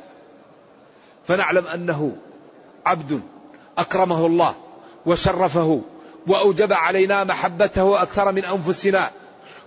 فنعلم 1.26 1.66
أنه 1.66 2.16
عبد 2.86 3.20
أكرمه 3.78 4.26
الله 4.26 4.54
وشرفه 5.06 5.82
وأوجب 6.26 6.72
علينا 6.72 7.24
محبته 7.24 8.02
أكثر 8.02 8.32
من 8.32 8.44
أنفسنا 8.44 9.10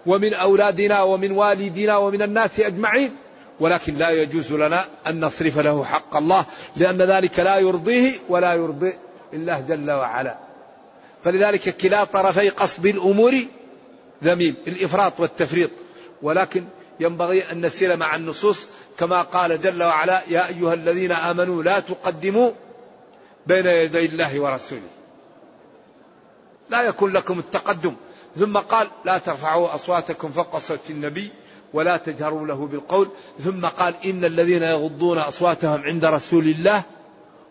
ومن 0.05 0.33
أولادنا 0.33 1.01
ومن 1.01 1.31
والدينا 1.31 1.97
ومن 1.97 2.21
الناس 2.21 2.59
أجمعين 2.59 3.15
ولكن 3.59 3.95
لا 3.95 4.09
يجوز 4.09 4.53
لنا 4.53 4.85
أن 5.07 5.25
نصرف 5.25 5.59
له 5.59 5.85
حق 5.85 6.17
الله 6.17 6.45
لأن 6.75 7.01
ذلك 7.01 7.39
لا 7.39 7.57
يرضيه 7.57 8.11
ولا 8.29 8.53
يرضي 8.53 8.93
الله 9.33 9.59
جل 9.59 9.91
وعلا. 9.91 10.37
فلذلك 11.23 11.77
كلا 11.77 12.03
طرفي 12.03 12.49
قصد 12.49 12.85
الأمور 12.85 13.35
ذميم 14.23 14.55
الإفراط 14.67 15.19
والتفريط. 15.19 15.69
ولكن 16.21 16.65
ينبغي 16.99 17.51
أن 17.51 17.65
نسير 17.65 17.97
مع 17.97 18.15
النصوص 18.15 18.67
كما 18.97 19.21
قال 19.21 19.61
جل 19.61 19.83
وعلا 19.83 20.21
يا 20.27 20.47
أيها 20.47 20.73
الذين 20.73 21.11
آمنوا 21.11 21.63
لا 21.63 21.79
تقدموا 21.79 22.51
بين 23.47 23.65
يدي 23.65 24.05
الله 24.05 24.39
ورسوله. 24.39 24.89
لا 26.69 26.81
يكون 26.81 27.13
لكم 27.13 27.39
التقدم. 27.39 27.95
ثم 28.37 28.57
قال 28.57 28.87
لا 29.05 29.17
ترفعوا 29.17 29.75
أصواتكم 29.75 30.31
فوق 30.31 30.57
صوت 30.57 30.89
النبي 30.89 31.29
ولا 31.73 31.97
تجهروا 31.97 32.47
له 32.47 32.67
بالقول. 32.67 33.09
ثم 33.43 33.65
قال 33.65 33.93
إن 34.05 34.25
الذين 34.25 34.63
يغضون 34.63 35.17
أصواتهم 35.17 35.81
عند 35.81 36.05
رسول 36.05 36.43
الله 36.43 36.83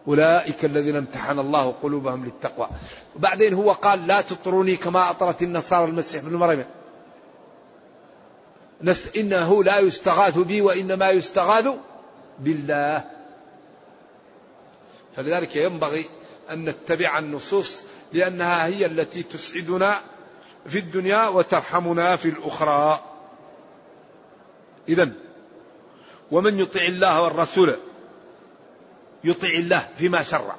أولئك 0.06 0.64
الذين 0.64 0.96
امتحن 0.96 1.38
الله 1.38 1.74
قلوبهم 1.82 2.24
للتقوى. 2.24 2.68
وبعدين 3.16 3.54
هو 3.54 3.72
قال 3.72 4.06
لا 4.06 4.20
تطروني 4.20 4.76
كما 4.76 5.10
أطرت 5.10 5.42
النصارى 5.42 5.84
المسيح 5.84 6.22
بن 6.22 6.36
مريم. 6.36 6.64
إنه 9.16 9.64
لا 9.64 9.78
يستغاث 9.78 10.38
بي 10.38 10.60
وإنما 10.60 11.10
يستغاث 11.10 11.68
بالله. 12.38 13.04
فلذلك 15.16 15.56
ينبغي 15.56 16.04
أن 16.50 16.64
نتبع 16.64 17.18
النصوص 17.18 17.82
لأنها 18.12 18.66
هي 18.66 18.86
التي 18.86 19.22
تسعدنا 19.22 19.94
في 20.66 20.78
الدنيا 20.78 21.28
وترحمنا 21.28 22.16
في 22.16 22.28
الأخرى. 22.28 23.00
إذا 24.88 25.10
ومن 26.30 26.60
يطع 26.60 26.80
الله 26.82 27.22
والرسول 27.22 27.76
يطع 29.24 29.48
الله 29.48 29.88
فيما 29.98 30.22
شرع. 30.22 30.56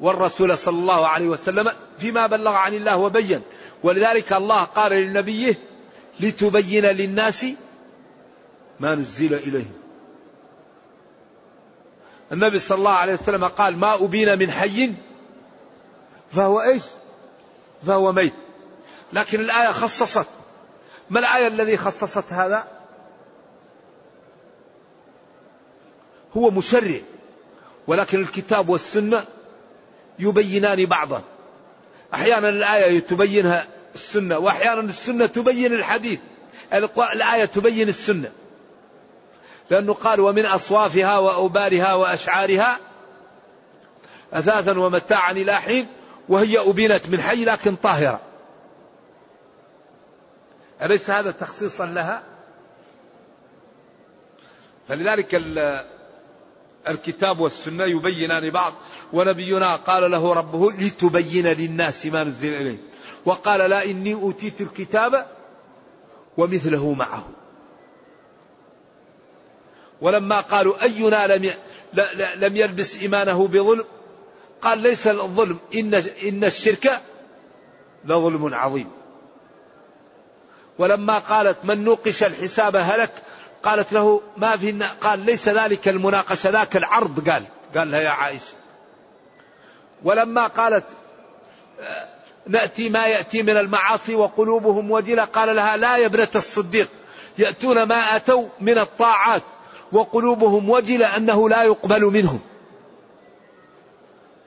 والرسول 0.00 0.58
صلى 0.58 0.78
الله 0.78 1.08
عليه 1.08 1.28
وسلم 1.28 1.72
فيما 1.98 2.26
بلغ 2.26 2.52
عن 2.52 2.74
الله 2.74 2.96
وبين. 2.96 3.42
ولذلك 3.82 4.32
الله 4.32 4.64
قال 4.64 4.92
لنبيه 4.92 5.54
لتبين 6.20 6.84
للناس 6.84 7.46
ما 8.80 8.94
نزل 8.94 9.34
إليهم. 9.34 9.74
النبي 12.32 12.58
صلى 12.58 12.78
الله 12.78 12.92
عليه 12.92 13.12
وسلم 13.12 13.44
قال 13.48 13.76
ما 13.76 13.94
أبين 13.94 14.38
من 14.38 14.50
حي 14.50 14.92
فهو 16.32 16.60
إيش؟ 16.60 16.82
فهو 17.86 18.12
ميت. 18.12 18.34
لكن 19.12 19.40
الآية 19.40 19.72
خصصت. 19.72 20.28
ما 21.10 21.20
الآية 21.20 21.46
الذي 21.46 21.76
خصصت 21.76 22.32
هذا؟ 22.32 22.77
هو 26.36 26.50
مشرع 26.50 27.00
ولكن 27.86 28.20
الكتاب 28.22 28.68
والسنة 28.68 29.24
يبينان 30.18 30.86
بعضا 30.86 31.22
أحيانا 32.14 32.48
الآية 32.48 33.00
تبينها 33.00 33.66
السنة 33.94 34.38
وأحيانا 34.38 34.80
السنة 34.80 35.26
تبين 35.26 35.72
الحديث. 35.72 36.20
الآية 37.12 37.44
تبين 37.44 37.88
السنة. 37.88 38.32
لأنه 39.70 39.94
قال 39.94 40.20
ومن 40.20 40.46
أصوافها 40.46 41.18
وأوبارها 41.18 41.94
وأشعارها 41.94 42.78
أثاثا 44.32 44.78
ومتاعا 44.78 45.32
إلى 45.32 45.54
حين 45.54 45.86
وهي 46.28 46.58
أبينت 46.58 47.08
من 47.08 47.20
حي 47.20 47.44
لكن 47.44 47.76
طاهرة. 47.76 48.20
أليس 50.82 51.10
هذا 51.10 51.30
تخصيصا 51.30 51.86
لها؟ 51.86 52.22
فلذلك 54.88 55.34
الكتاب 56.88 57.40
والسنة 57.40 57.84
يبينان 57.84 58.50
بعض. 58.50 58.74
ونبينا 59.12 59.76
قال 59.76 60.10
له 60.10 60.34
ربه 60.34 60.72
لتبين 60.72 61.46
للناس 61.46 62.06
ما 62.06 62.24
نزل 62.24 62.54
إليه 62.54 62.78
وقال 63.24 63.70
لا 63.70 63.84
إني 63.84 64.14
أوتيت 64.14 64.60
الكتاب 64.60 65.26
ومثله 66.36 66.92
معه. 66.92 67.28
ولما 70.00 70.40
قالوا 70.40 70.82
أينا 70.82 71.26
لم 71.26 71.52
لم 72.36 72.56
يلبس 72.56 72.98
إيمانه 72.98 73.48
بظلم؟ 73.48 73.84
قال 74.62 74.78
ليس 74.78 75.06
الظلم. 75.06 75.58
إن 75.74 75.94
إن 76.28 76.44
الشرك 76.44 77.00
لظلم 78.04 78.54
عظيم. 78.54 78.90
ولما 80.78 81.18
قالت 81.18 81.64
من 81.64 81.84
نوقش 81.84 82.22
الحساب 82.22 82.76
هلك؟ 82.76 83.12
قالت 83.62 83.92
له 83.92 84.20
ما 84.36 84.56
في 84.56 84.72
قال 85.00 85.20
ليس 85.20 85.48
ذلك 85.48 85.88
المناقشة 85.88 86.50
ذاك 86.50 86.76
العرض 86.76 87.30
قال. 87.30 87.44
قال 87.76 87.90
لها 87.90 88.00
يا 88.00 88.10
عائشة. 88.10 88.54
ولما 90.04 90.46
قالت 90.46 90.84
نأتي 92.46 92.88
ما 92.88 93.06
يأتي 93.06 93.42
من 93.42 93.56
المعاصي 93.56 94.14
وقلوبهم 94.14 94.90
وجلة 94.90 95.24
قال 95.24 95.56
لها 95.56 95.76
لا 95.76 95.96
يا 95.96 96.06
ابنة 96.06 96.28
الصديق 96.34 96.88
يأتون 97.38 97.82
ما 97.82 98.16
أتوا 98.16 98.48
من 98.60 98.78
الطاعات 98.78 99.42
وقلوبهم 99.92 100.70
وجلة 100.70 101.16
أنه 101.16 101.48
لا 101.48 101.62
يقبل 101.62 102.04
منهم. 102.04 102.40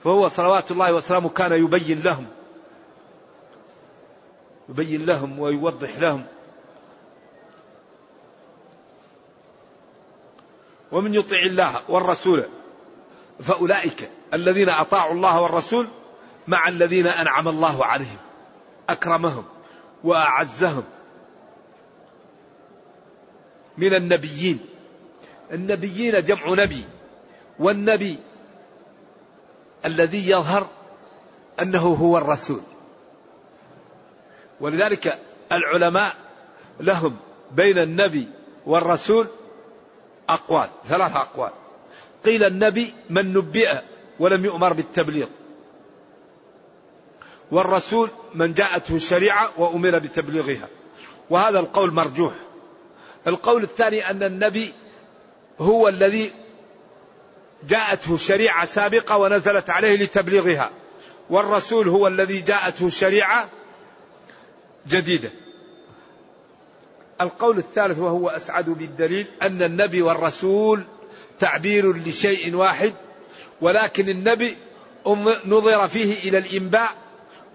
فهو 0.04 0.28
صلوات 0.28 0.71
الله 0.71 0.93
وسلامه 0.93 1.30
كان 1.30 1.54
يبين 1.54 2.02
لهم 2.02 2.28
يبين 4.69 5.06
لهم 5.06 5.39
ويوضح 5.39 6.00
لهم 6.00 6.26
ومن 10.91 11.13
يطع 11.13 11.39
الله 11.39 11.82
والرسول 11.89 12.45
فأولئك 13.41 14.10
الذين 14.34 14.69
أطاعوا 14.69 15.13
الله 15.13 15.41
والرسول 15.41 15.88
مع 16.47 16.67
الذين 16.67 17.08
أنعم 17.08 17.47
الله 17.47 17.86
عليهم 17.86 18.17
أكرمهم 18.89 19.45
وأعزهم 20.04 20.84
من 23.77 23.93
النبيين. 23.93 24.60
النبيين 25.51 26.23
جمع 26.23 26.54
نبي 26.54 26.86
والنبي 27.60 28.19
الذي 29.86 30.30
يظهر 30.30 30.67
أنه 31.62 31.93
هو 31.93 32.17
الرسول. 32.17 32.62
ولذلك 34.60 35.19
العلماء 35.51 36.15
لهم 36.80 37.17
بين 37.51 37.77
النبي 37.77 38.27
والرسول 38.65 39.27
أقوال 40.33 40.69
ثلاث 40.87 41.15
أقوال. 41.15 41.51
قيل 42.25 42.43
النبي 42.43 42.93
من 43.09 43.33
نبئ 43.33 43.73
ولم 44.19 44.45
يؤمر 44.45 44.73
بالتبليغ. 44.73 45.27
والرسول 47.51 48.09
من 48.35 48.53
جاءته 48.53 48.95
الشريعة 48.95 49.49
وأمر 49.57 49.99
بتبليغها. 49.99 50.67
وهذا 51.29 51.59
القول 51.59 51.93
مرجوح. 51.93 52.33
القول 53.27 53.63
الثاني 53.63 54.09
أن 54.09 54.23
النبي 54.23 54.73
هو 55.59 55.87
الذي 55.87 56.31
جاءته 57.67 58.17
شريعة 58.17 58.65
سابقة 58.65 59.17
ونزلت 59.17 59.69
عليه 59.69 60.03
لتبليغها. 60.03 60.71
والرسول 61.29 61.87
هو 61.87 62.07
الذي 62.07 62.41
جاءته 62.41 62.89
شريعة 62.89 63.49
جديدة. 64.87 65.31
القول 67.23 67.57
الثالث 67.57 67.99
وهو 67.99 68.29
أسعد 68.29 68.69
بالدليل 68.69 69.25
أن 69.41 69.62
النبي 69.62 70.01
والرسول 70.01 70.84
تعبير 71.39 71.97
لشيء 71.97 72.55
واحد 72.55 72.93
ولكن 73.62 74.10
النبي 74.10 74.57
نظر 75.45 75.88
فيه 75.88 76.29
إلى 76.29 76.38
الإنباء 76.38 76.89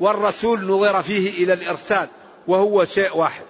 والرسول 0.01 0.67
نظر 0.67 1.03
فيه 1.03 1.45
إلى 1.45 1.53
الإرسال 1.53 2.09
وهو 2.47 2.85
شيء 2.85 3.17
واحد. 3.17 3.45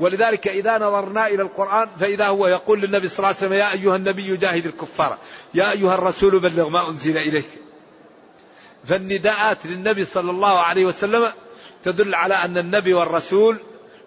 ولذلك 0.00 0.48
إذا 0.48 0.78
نظرنا 0.78 1.26
إلى 1.26 1.42
القرآن 1.42 1.88
فإذا 2.00 2.26
هو 2.26 2.46
يقول 2.46 2.80
للنبي 2.80 3.08
صلى 3.08 3.18
الله 3.18 3.28
عليه 3.28 3.38
وسلم 3.38 3.52
يا 3.52 3.72
أيها 3.72 3.96
النبي 3.96 4.36
جاهد 4.36 4.66
الكفار 4.66 5.18
يا 5.54 5.72
أيها 5.72 5.94
الرسول 5.94 6.40
بلغ 6.40 6.68
ما 6.68 6.88
أنزل 6.88 7.18
إليك. 7.18 7.48
فالنداءات 8.84 9.66
للنبي 9.66 10.04
صلى 10.04 10.30
الله 10.30 10.58
عليه 10.58 10.84
وسلم 10.84 11.32
تدل 11.84 12.14
على 12.14 12.34
أن 12.34 12.58
النبي 12.58 12.94
والرسول 12.94 13.58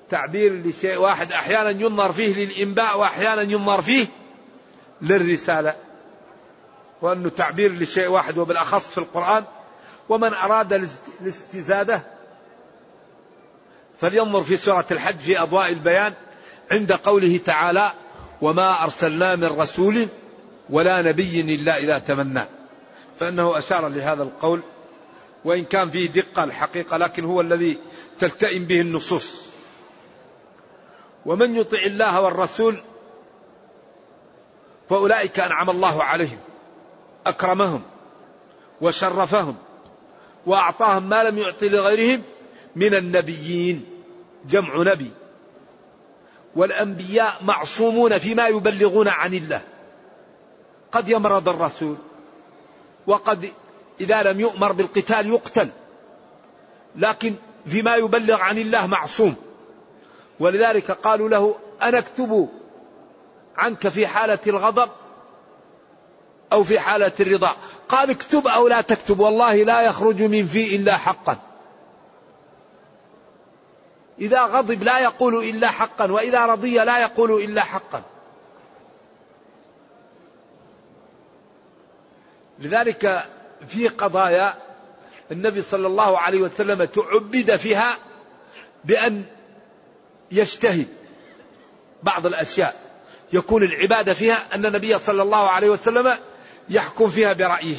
تعبير 0.10 0.68
لشيء 0.68 0.98
واحد 0.98 1.32
أحيانا 1.32 1.70
ينظر 1.70 2.12
فيه 2.12 2.46
للإنباء 2.46 3.00
وأحيانا 3.00 3.42
ينظر 3.42 3.82
فيه 3.82 4.08
للرسالة. 5.02 5.76
وأنه 7.02 7.30
تعبير 7.30 7.74
لشيء 7.74 8.08
واحد 8.08 8.38
وبالأخص 8.38 8.92
في 8.92 8.98
القرآن 8.98 9.44
ومن 10.10 10.34
أراد 10.34 10.90
الاستزادة 11.22 12.04
فلينظر 14.02 14.44
في 14.44 14.56
سورة 14.58 14.86
الحج 14.92 15.18
في 15.18 15.42
أضواء 15.42 15.70
البيان 15.70 16.14
عند 16.72 16.92
قوله 16.92 17.40
تعالى 17.46 17.92
وما 18.42 18.84
أرسلنا 18.84 19.36
من 19.36 19.48
رسول 19.60 20.08
ولا 20.70 21.02
نبي 21.02 21.42
إلا 21.42 21.78
إذا 21.78 22.00
تمنى. 22.00 22.44
فإنه 23.20 23.58
أشار 23.58 23.88
لهذا 23.88 24.24
القول 24.24 24.62
وإن 25.46 25.66
كان 25.66 25.90
فيه 25.90 26.08
دقة 26.10 26.44
الحقيقة 26.44 26.98
لكن 26.98 27.26
هو 27.26 27.42
الذي 27.42 27.78
تلتئم 28.20 28.66
به 28.66 28.82
النصوص. 28.82 29.49
ومن 31.26 31.56
يطع 31.56 31.78
الله 31.78 32.22
والرسول 32.22 32.82
فأولئك 34.90 35.40
أنعم 35.40 35.70
الله 35.70 36.04
عليهم 36.04 36.40
أكرمهم 37.26 37.82
وشرفهم 38.82 39.56
وأعطاهم 40.46 41.10
ما 41.10 41.24
لم 41.24 41.38
يعطي 41.38 41.70
لغيرهم 41.70 42.24
من 42.76 42.94
النبيين 42.94 43.86
جمع 44.50 44.94
نبي. 44.94 45.12
والأنبياء 46.56 47.44
معصومون 47.44 48.18
فيما 48.18 48.48
يبلغون 48.48 49.08
عن 49.08 49.34
الله. 49.34 49.62
قد 50.92 51.10
يمرض 51.10 51.50
الرسول 51.50 51.98
وقد 53.08 53.52
إذا 54.02 54.24
لم 54.24 54.40
يؤمر 54.40 54.72
بالقتال 54.72 55.28
يقتل 55.28 55.70
لكن 56.96 57.36
فيما 57.66 57.96
يبلغ 57.96 58.42
عن 58.42 58.58
الله 58.58 58.88
معصوم. 58.88 59.36
ولذلك 60.40 60.92
قالوا 60.92 61.30
له 61.30 61.56
أنا 61.82 62.00
أكتب 62.00 62.50
عنك 63.58 63.88
في 63.88 64.08
حالة 64.08 64.40
الغضب 64.48 64.90
أو 66.52 66.64
في 66.64 66.80
حالة 66.80 67.12
الرضا. 67.20 67.56
قال 67.90 68.10
اكتب 68.10 68.48
أو 68.48 68.68
لا 68.68 68.82
تكتب 68.82 69.20
والله 69.20 69.64
لا 69.64 69.82
يخرج 69.82 70.24
من 70.24 70.46
في 70.46 70.76
إلا 70.76 70.98
حقا. 70.98 71.38
إذا 74.20 74.42
غضب 74.42 74.84
لا 74.84 75.00
يقول 75.00 75.44
إلا 75.44 75.72
حقا 75.72 76.12
وإذا 76.12 76.46
رضي 76.46 76.78
لا 76.78 77.00
يقول 77.00 77.44
إلا 77.44 77.64
حقا. 77.64 78.04
لذلك 82.60 83.26
في 83.68 83.88
قضايا 83.88 84.54
النبي 85.32 85.62
صلى 85.62 85.88
الله 85.88 86.20
عليه 86.20 86.42
وسلم 86.42 86.84
تعبد 86.84 87.56
فيها 87.56 87.98
بأن 88.86 89.26
يجتهد 90.32 90.88
بعض 92.04 92.26
الأشياء. 92.26 92.76
يكون 93.34 93.64
العبادة 93.64 94.14
فيها 94.14 94.56
أن 94.56 94.66
النبي 94.66 94.98
صلى 94.98 95.22
الله 95.22 95.50
عليه 95.50 95.70
وسلم 95.70 96.16
يحكم 96.70 97.10
فيها 97.10 97.34
برأيه. 97.34 97.78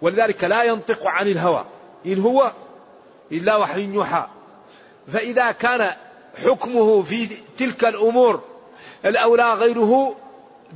ولذلك 0.00 0.44
لا 0.44 0.64
ينطق 0.64 1.06
عن 1.06 1.26
الهوى. 1.28 1.64
إن 2.06 2.20
هو 2.20 2.52
إلا 3.32 3.56
وحي 3.56 3.80
يوحى. 3.80 4.26
فإذا 5.12 5.52
كان 5.52 5.90
حكمه 6.44 7.02
في 7.02 7.28
تلك 7.58 7.84
الأمور 7.84 8.42
الأولى 9.04 9.54
غيره 9.54 10.16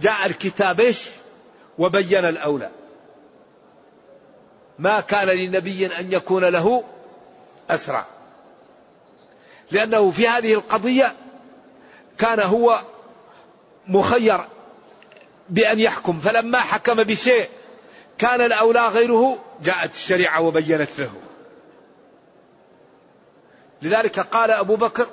جاء 0.00 0.26
الكتاب 0.26 0.94
وبين 1.78 2.24
الأولى. 2.24 2.70
ما 4.78 5.00
كان 5.00 5.28
لنبي 5.28 5.86
أن 5.86 6.12
يكون 6.12 6.44
له 6.44 6.84
أسرع 7.70 8.06
لأنه 9.70 10.10
في 10.10 10.28
هذه 10.28 10.54
القضية 10.54 11.14
كان 12.18 12.40
هو 12.40 12.80
مخير 13.86 14.40
بأن 15.50 15.80
يحكم. 15.80 16.20
فلما 16.20 16.58
حكم 16.58 16.94
بشيء 16.94 17.48
كان 18.18 18.40
الأولى 18.40 18.88
غيره 18.88 19.38
جاءت 19.62 19.94
الشريعة 19.94 20.40
وبينت 20.40 20.90
له. 20.98 21.10
لذلك 23.82 24.20
قال 24.20 24.50
أبو 24.50 24.76
بكر 24.76 25.06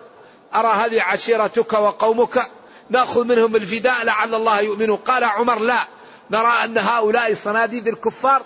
أرى 0.56 0.74
هذه 0.74 1.02
عشيرتك 1.02 1.74
وقومك 1.74 2.48
نأخذ 2.90 3.24
منهم 3.24 3.56
الفداء 3.56 4.04
لعل 4.04 4.36
الله 4.36 4.62
يؤمن. 4.62 4.96
قال 4.96 5.24
عمر 5.24 5.60
لا 5.60 5.88
نرى 6.32 6.64
أن 6.64 6.78
هؤلاء 6.78 7.34
صناديد 7.34 7.88
الكفار 7.88 8.42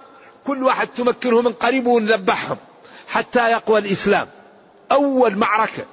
كل 0.47 0.63
واحد 0.63 0.87
تمكنه 0.87 1.41
من 1.41 1.53
قريب 1.53 1.87
ونذبحهم 1.87 2.57
حتى 3.07 3.51
يقوى 3.51 3.79
الإسلام. 3.79 4.27
أول 4.91 5.35
معركة. 5.35 5.85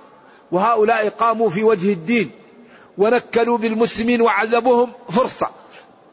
وهؤلاء 0.53 1.09
قاموا 1.09 1.51
في 1.51 1.65
وجه 1.65 1.93
الدين 1.93 2.31
ونكلوا 2.99 3.59
بالمسلمين 3.59 4.23
وعذبوهم 4.23 4.93
فرصة. 5.11 5.51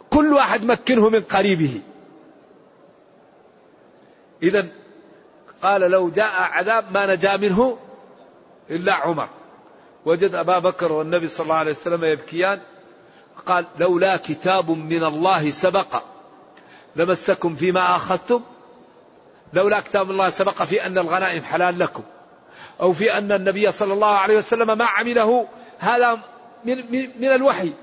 كل 0.10 0.34
واحد 0.34 0.64
مكنه 0.64 1.10
من 1.10 1.22
قريبه. 1.22 1.82
إذا 4.44 4.68
قال 5.62 5.82
لو 5.82 6.10
جاء 6.10 6.32
عذاب 6.32 6.92
ما 6.92 7.16
نجا 7.16 7.38
منه 7.38 7.78
إلا 8.70 8.94
عمر. 8.94 9.30
وجد 10.06 10.36
أبا 10.36 10.60
بكر 10.60 10.92
والنبي 10.92 11.28
صلى 11.28 11.44
الله 11.44 11.56
عليه 11.56 11.72
وسلم 11.72 12.04
يبكيان. 12.04 12.62
قال 13.46 13.66
لولا 13.80 14.18
كتاب 14.18 14.72
من 14.72 15.04
الله 15.04 15.52
سبق 15.52 16.04
لمسكم 16.96 17.56
فيما 17.56 17.96
أخذتم. 17.96 18.42
لولا 19.54 19.80
كتاب 19.80 20.12
الله 20.12 20.30
سبق 20.30 20.64
في 20.64 20.86
أن 20.86 20.98
الغنائم 20.98 21.44
حلال 21.44 21.80
لكم. 21.80 22.04
أو 22.82 22.94
في 22.94 23.18
أن 23.18 23.32
النبي 23.32 23.72
صلى 23.72 23.94
الله 23.94 24.18
عليه 24.18 24.38
وسلم 24.38 24.78
ما 24.78 24.86
عمله 24.86 25.48
هذا 25.80 26.20
من, 26.66 26.92
من 27.20 27.32
الوحي. 27.36 27.74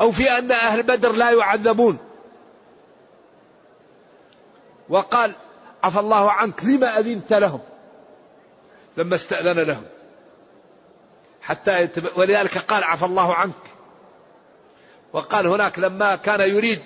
أو 0.00 0.10
في 0.10 0.38
أن 0.38 0.52
أهل 0.52 0.82
بدر 0.82 1.12
لا 1.12 1.30
يعذبون. 1.30 1.98
وقال 4.88 5.34
عفى 5.82 6.00
الله 6.00 6.30
عنك 6.30 6.64
لما 6.64 6.98
أذنت 6.98 7.32
لهم؟ 7.32 7.60
لما 8.96 9.14
استأذن 9.14 9.60
لهم. 9.60 9.84
حتى 11.42 11.82
يتب... 11.82 12.08
ولذلك 12.16 12.58
قال 12.58 12.84
عفى 12.84 13.04
الله 13.04 13.34
عنك. 13.34 13.54
وقال 15.12 15.46
هناك 15.46 15.78
لما 15.78 16.16
كان 16.16 16.40
يريد 16.40 16.82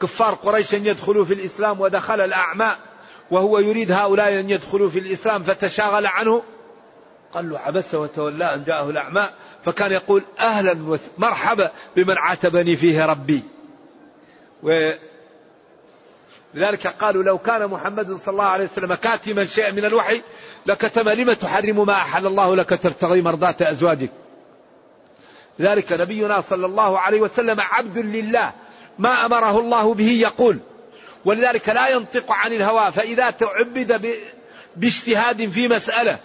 كفار 0.00 0.34
قريش 0.34 0.74
أن 0.74 0.86
يدخلوا 0.86 1.24
في 1.24 1.34
الإسلام 1.34 1.80
ودخل 1.80 2.20
الأعمى 2.20 2.76
وهو 3.30 3.58
يريد 3.58 3.92
هؤلاء 3.92 4.40
أن 4.40 4.50
يدخلوا 4.50 4.88
في 4.88 4.98
الإسلام 4.98 5.42
فتشاغل 5.42 6.06
عنه. 6.06 6.42
قال 7.34 7.50
له 7.50 7.58
عبس 7.58 7.94
وتولى 7.94 8.54
أن 8.54 8.64
جاءه 8.64 8.90
الأعمى 8.90 9.28
فكان 9.64 9.92
يقول 9.92 10.22
أهلا 10.40 10.98
مرحبا 11.18 11.70
بمن 11.96 12.18
عاتبني 12.18 12.76
فيه 12.76 13.06
ربي. 13.06 13.42
لذلك 16.54 16.86
قالوا 16.86 17.22
لو 17.22 17.38
كان 17.38 17.66
محمد 17.66 18.12
صلى 18.12 18.32
الله 18.32 18.44
عليه 18.44 18.64
وسلم 18.64 18.94
كاتما 18.94 19.44
شيئا 19.44 19.70
من 19.70 19.84
الوحي 19.84 20.22
لكتم 20.66 21.08
لم 21.08 21.32
تحرم 21.32 21.86
ما 21.86 21.92
أحل 21.92 22.26
الله 22.26 22.56
لك 22.56 22.68
تبتغي 22.68 23.22
مرضات 23.22 23.62
أزواجك. 23.62 24.10
ذلك 25.60 25.92
نبينا 25.92 26.40
صلى 26.40 26.66
الله 26.66 26.98
عليه 26.98 27.20
وسلم 27.20 27.60
عبد 27.60 27.98
لله 27.98 28.52
ما 28.98 29.26
أمره 29.26 29.58
الله 29.58 29.94
به 29.94 30.10
يقول. 30.10 30.58
ولذلك 31.24 31.68
لا 31.68 31.88
ينطق 31.88 32.32
عن 32.32 32.52
الهوى 32.52 32.92
فإذا 32.92 33.30
تعبد 33.30 34.20
باجتهاد 34.76 35.48
في 35.48 35.68
مسألة 35.68 36.18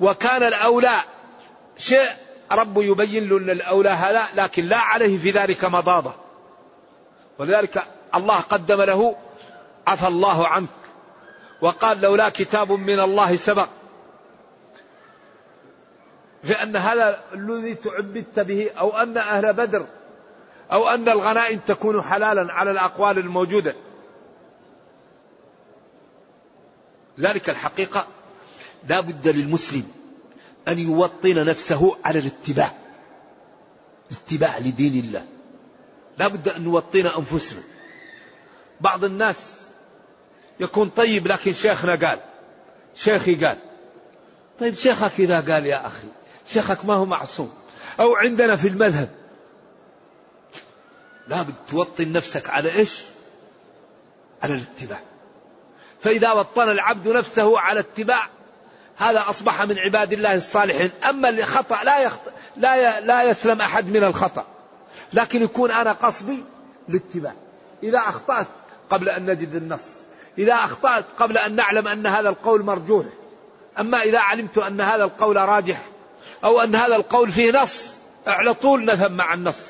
وكان 0.00 0.42
الأولى 0.42 1.00
شيء 1.78 2.08
رب 2.52 2.78
يبين 2.78 3.28
له 3.28 3.36
الأولى 3.36 3.88
هذا 3.88 4.28
لكن 4.34 4.64
لا 4.66 4.78
عليه 4.78 5.18
في 5.18 5.30
ذلك 5.30 5.64
مضاضة. 5.64 6.14
ولذلك 7.38 7.84
الله 8.14 8.40
قدم 8.40 8.82
له 8.82 9.16
عفى 9.86 10.06
الله 10.06 10.48
عنك 10.48 10.68
وقال 11.60 12.00
لولا 12.00 12.28
كتاب 12.28 12.72
من 12.72 13.00
الله 13.00 13.36
سبق 13.36 13.68
فأن 16.44 16.76
هذا 16.76 17.20
الذي 17.34 17.74
تعبدت 17.74 18.40
به 18.40 18.70
أو 18.78 18.96
أن 18.96 19.18
أهل 19.18 19.52
بدر 19.52 19.86
أو 20.72 20.88
أن 20.88 21.08
الغنائم 21.08 21.58
تكون 21.58 22.02
حلالا 22.02 22.52
على 22.52 22.70
الأقوال 22.70 23.18
الموجودة. 23.18 23.74
ذلك 27.20 27.50
الحقيقة 27.50 28.06
لا 28.88 29.00
بد 29.00 29.28
للمسلم 29.28 29.88
أن 30.68 30.78
يوطن 30.78 31.44
نفسه 31.44 31.96
على 32.04 32.18
الاتباع. 32.18 32.72
اتباع 34.10 34.58
لدين 34.58 35.04
الله. 35.04 35.24
لا 36.18 36.28
بد 36.28 36.48
أن 36.48 36.62
نوطن 36.62 37.06
أنفسنا. 37.06 37.62
بعض 38.80 39.04
الناس 39.04 39.60
يكون 40.60 40.88
طيب 40.88 41.26
لكن 41.26 41.52
شيخنا 41.52 41.94
قال 41.94 42.18
شيخي 42.94 43.34
قال 43.34 43.58
طيب 44.60 44.74
شيخك 44.74 45.12
إذا 45.18 45.40
قال 45.40 45.66
يا 45.66 45.86
أخي 45.86 46.08
شيخك 46.46 46.84
ما 46.84 46.94
هو 46.94 47.04
معصوم 47.04 47.54
أو 48.00 48.14
عندنا 48.14 48.56
في 48.56 48.68
المذهب. 48.68 49.08
لابد 51.28 51.54
توطن 51.68 52.12
نفسك 52.12 52.50
على 52.50 52.72
إيش؟ 52.72 53.02
على 54.42 54.54
الاتباع. 54.54 55.00
فإذا 56.00 56.32
وطن 56.32 56.70
العبد 56.70 57.08
نفسه 57.08 57.60
على 57.60 57.80
اتباع 57.80 58.28
هذا 58.96 59.24
أصبح 59.28 59.62
من 59.62 59.78
عباد 59.78 60.12
الله 60.12 60.34
الصالحين. 60.34 60.90
أما 61.08 61.28
الخطأ 61.28 61.84
لا, 61.84 62.00
يخط... 62.00 62.20
لا, 62.56 62.76
ي... 62.76 63.06
لا 63.06 63.22
يسلم 63.22 63.60
أحد 63.60 63.86
من 63.88 64.04
الخطأ. 64.04 64.46
لكن 65.12 65.42
يكون 65.42 65.70
أنا 65.70 65.92
قصدي 65.92 66.44
الاتباع 66.88 67.32
إذا 67.82 67.98
أخطأت 67.98 68.46
قبل 68.90 69.08
أن 69.08 69.30
نجد 69.30 69.54
النص. 69.54 69.84
إذا 70.38 70.54
أخطأت 70.54 71.04
قبل 71.18 71.38
أن 71.38 71.54
نعلم 71.54 71.88
أن 71.88 72.06
هذا 72.06 72.28
القول 72.28 72.64
مرجوح. 72.64 73.06
أما 73.78 74.02
إذا 74.02 74.18
علمت 74.18 74.58
أن 74.58 74.80
هذا 74.80 75.04
القول 75.04 75.36
راجح 75.36 75.82
أو 76.44 76.60
أن 76.60 76.74
هذا 76.74 76.96
القول 76.96 77.30
فيه 77.30 77.62
نص 77.62 78.00
على 78.26 78.54
طول 78.54 78.84
نذهب 78.84 79.12
مع 79.12 79.34
النص. 79.34 79.66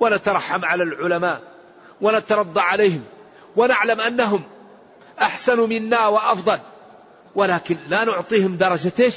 ونترحم 0.00 0.64
على 0.64 0.82
العلماء. 0.82 1.40
ونترضى 2.00 2.60
عليهم. 2.60 3.04
ونعلم 3.56 4.00
أنهم 4.00 4.42
أحسن 5.20 5.58
منا 5.68 6.06
وأفضل. 6.06 6.60
ولكن 7.34 7.78
لا 7.88 8.04
نعطيهم 8.04 8.56
درجة 8.56 8.92
إيش؟ 9.00 9.16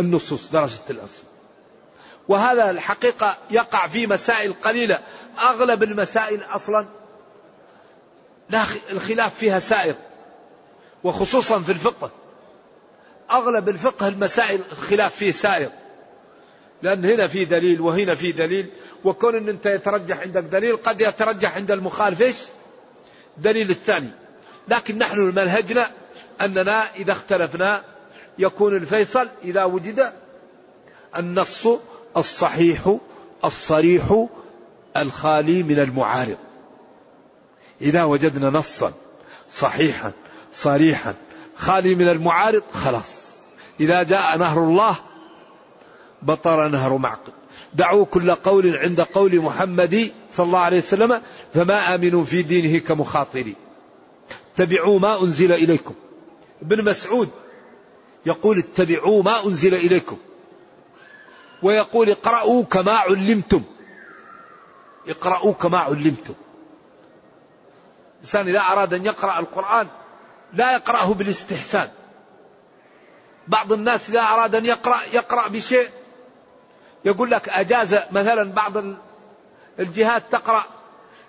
النصوص 0.00 0.50
درجة 0.50 0.82
الأصل. 0.90 1.22
وهذا 2.28 2.70
الحقيقة 2.70 3.36
يقع 3.50 3.86
في 3.86 4.06
مسائل 4.06 4.52
قليلة. 4.52 5.00
أغلب 5.38 5.82
المسائل 5.82 6.42
أصلا 6.42 6.86
لا 8.50 8.62
الخلاف 8.90 9.34
فيها 9.34 9.58
سائر. 9.58 9.94
وخصوصا 11.04 11.58
في 11.58 11.72
الفقه. 11.72 12.10
أغلب 13.30 13.68
الفقه 13.68 14.08
المسائل 14.08 14.60
الخلاف 14.72 15.14
فيه 15.14 15.32
سائر. 15.32 15.70
لأن 16.82 17.04
هنا 17.04 17.26
في 17.26 17.44
دليل 17.44 17.80
وهنا 17.80 18.14
في 18.14 18.32
دليل. 18.32 18.70
وكون 19.04 19.36
أن 19.36 19.48
أنت 19.48 19.66
يترجح 19.66 20.20
عندك 20.20 20.42
دليل 20.42 20.76
قد 20.76 21.00
يترجح 21.00 21.56
عند 21.56 21.70
المخالف 21.70 22.22
إيش؟ 22.22 22.42
دليل 23.38 23.70
الثاني. 23.70 24.10
لكن 24.68 24.98
نحن 24.98 25.18
منهجنا 25.18 25.90
أننا 26.40 26.94
إذا 26.94 27.12
اختلفنا 27.12 27.84
يكون 28.38 28.76
الفيصل 28.76 29.28
إذا 29.44 29.64
وجد 29.64 30.12
النص 31.16 31.68
الصحيح 32.16 32.96
الصريح 33.44 34.26
الخالي 34.96 35.62
من 35.62 35.78
المعارض. 35.78 36.36
إذا 37.80 38.04
وجدنا 38.04 38.50
نصا 38.50 38.92
صحيحا 39.48 40.12
صريحا 40.52 41.14
خالي 41.56 41.94
من 41.94 42.08
المعارض 42.08 42.62
خلاص. 42.72 43.24
إذا 43.80 44.02
جاء 44.02 44.38
نهر 44.38 44.58
الله 44.58 44.96
بطر 46.22 46.68
نهر 46.68 46.96
معقل 46.96 47.32
دعوا 47.74 48.04
كل 48.04 48.34
قول 48.34 48.76
عند 48.76 49.00
قول 49.00 49.40
محمد 49.40 50.10
صلى 50.30 50.46
الله 50.46 50.58
عليه 50.58 50.78
وسلم 50.78 51.22
فما 51.54 51.94
آمنوا 51.94 52.24
في 52.24 52.42
دينه 52.42 52.78
كمخاطرين. 52.78 53.63
اتبعوا 54.54 54.98
ما 54.98 55.22
أنزل 55.22 55.52
إليكم. 55.52 55.94
ابن 56.62 56.84
مسعود 56.84 57.30
يقول 58.26 58.58
اتبعوا 58.58 59.22
ما 59.22 59.46
أنزل 59.46 59.74
إليكم. 59.74 60.18
ويقول 61.62 62.10
اقرأوا 62.10 62.64
كما 62.64 62.92
علمتم. 62.92 63.62
اقرأوا 65.08 65.52
كما 65.52 65.78
علمتم. 65.78 66.34
الإنسان 68.16 68.48
إذا 68.48 68.60
أراد 68.60 68.94
أن 68.94 69.04
يقرأ 69.04 69.40
القرآن 69.40 69.86
لا 70.52 70.72
يقرأه 70.72 71.14
بالاستحسان. 71.14 71.90
بعض 73.48 73.72
الناس 73.72 74.10
إذا 74.10 74.20
أراد 74.20 74.54
أن 74.54 74.66
يقرأ 74.66 74.98
يقرأ 75.12 75.48
بشيء 75.48 75.88
يقول 77.04 77.30
لك 77.30 77.48
أجاز 77.48 77.94
مثلا 77.94 78.52
بعض 78.52 78.72
الجهات 79.78 80.32
تقرأ 80.32 80.64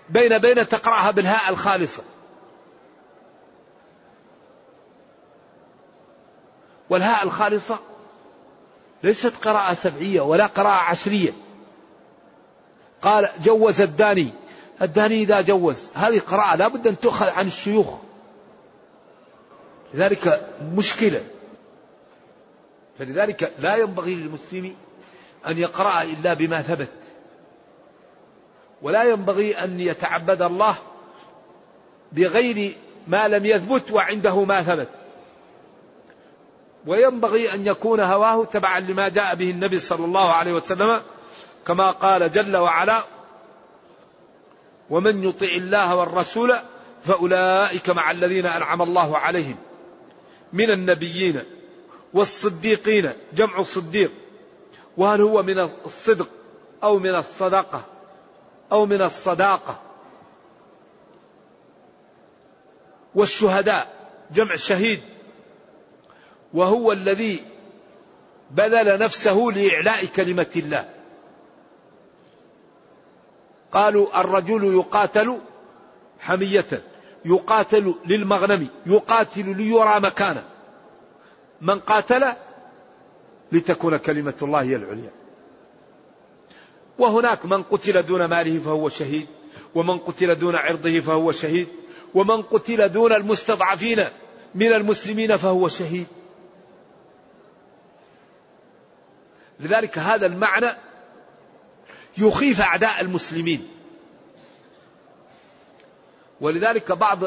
بين 0.08 0.38
بين 0.38 0.68
تقرأها 0.68 1.10
بالهاء 1.10 1.50
الخالصة. 1.50 2.02
والهاء 6.90 7.24
الخالصة 7.24 7.78
ليست 9.02 9.36
قراءة 9.44 9.74
سبعية 9.74 10.20
ولا 10.20 10.46
قراءة 10.46 10.82
عشرية. 10.82 11.32
قال 13.02 13.28
جوز 13.44 13.80
الداني. 13.80 14.28
الداني 14.82 15.22
إذا 15.22 15.40
جوز. 15.40 15.90
هذه 15.94 16.18
قراءة 16.18 16.56
لا 16.56 16.68
بد 16.68 16.86
أن 16.86 16.98
تؤخذ 16.98 17.26
عن 17.26 17.46
الشيوخ. 17.46 17.94
لذلك 19.94 20.50
مشكلة. 20.74 21.20
فلذلك 22.98 23.52
لا 23.58 23.76
ينبغي 23.76 24.14
للمسلم 24.14 24.74
أن 25.46 25.58
يقرأ 25.58 26.02
إلا 26.02 26.34
بما 26.34 26.62
ثبت. 26.62 26.92
ولا 28.82 29.04
ينبغي 29.04 29.54
أن 29.54 29.80
يتعبد 29.80 30.42
الله 30.42 30.74
بغير 32.12 32.76
ما 33.06 33.28
لم 33.28 33.46
يثبت 33.46 33.92
وعنده 33.92 34.44
ما 34.44 34.62
ثبت. 34.62 34.88
وينبغي 36.86 37.54
أن 37.54 37.66
يكون 37.66 38.00
هواه 38.00 38.44
تبعا 38.44 38.80
لما 38.80 39.08
جاء 39.08 39.34
به 39.34 39.50
النبي 39.50 39.78
صلى 39.78 40.04
الله 40.04 40.32
عليه 40.32 40.52
وسلم 40.52 41.02
كما 41.66 41.90
قال 41.90 42.32
جل 42.32 42.56
وعلا 42.56 43.02
ومن 44.90 45.24
يطع 45.24 45.46
الله 45.46 45.96
والرسول 45.96 46.56
فأولئك 47.04 47.90
مع 47.90 48.10
الذين 48.10 48.46
أنعم 48.46 48.82
الله 48.82 49.18
عليهم 49.18 49.56
من 50.52 50.70
النبيين 50.70 51.42
والصديقين 52.14 53.12
جمع 53.32 53.62
صديق 53.62 54.12
وهل 54.96 55.20
هو 55.20 55.42
من 55.42 55.58
الصدق 55.58 56.28
أو 56.82 56.98
من 56.98 57.14
الصدقة 57.14 57.84
أو 58.72 58.86
من 58.86 59.02
الصداقة؟ 59.02 59.80
والشهداء 63.14 64.10
جمع 64.30 64.54
شهيد 64.54 65.00
وهو 66.56 66.92
الذي 66.92 67.42
بذل 68.50 68.98
نفسه 68.98 69.48
لإعلاء 69.56 70.04
كلمة 70.04 70.52
الله. 70.56 70.88
قالوا 73.72 74.20
الرجل 74.20 74.74
يقاتل 74.74 75.38
حمية 76.20 76.82
يقاتل 77.24 77.94
للمغنم 78.06 78.68
يقاتل 78.86 79.56
ليرى 79.56 80.00
مكانه 80.00 80.44
من 81.60 81.80
قاتل 81.80 82.32
لتكون 83.52 83.96
كلمة 83.96 84.34
الله 84.42 84.62
هي 84.62 84.76
العليا. 84.76 85.10
وهناك 86.98 87.46
من 87.46 87.62
قتل 87.62 88.02
دون 88.02 88.24
ماله 88.24 88.58
فهو 88.58 88.88
شهيد 88.88 89.26
ومن 89.74 89.98
قتل 89.98 90.34
دون 90.34 90.56
عرضه 90.56 91.00
فهو 91.00 91.32
شهيد 91.32 91.68
ومن 92.14 92.42
قتل 92.42 92.88
دون 92.88 93.12
المستضعفين 93.12 94.04
من 94.54 94.72
المسلمين 94.72 95.36
فهو 95.36 95.68
شهيد. 95.68 96.06
لذلك 99.60 99.98
هذا 99.98 100.26
المعنى 100.26 100.70
يخيف 102.18 102.60
أعداء 102.60 103.00
المسلمين. 103.00 103.68
ولذلك 106.40 106.92
بعض 106.92 107.18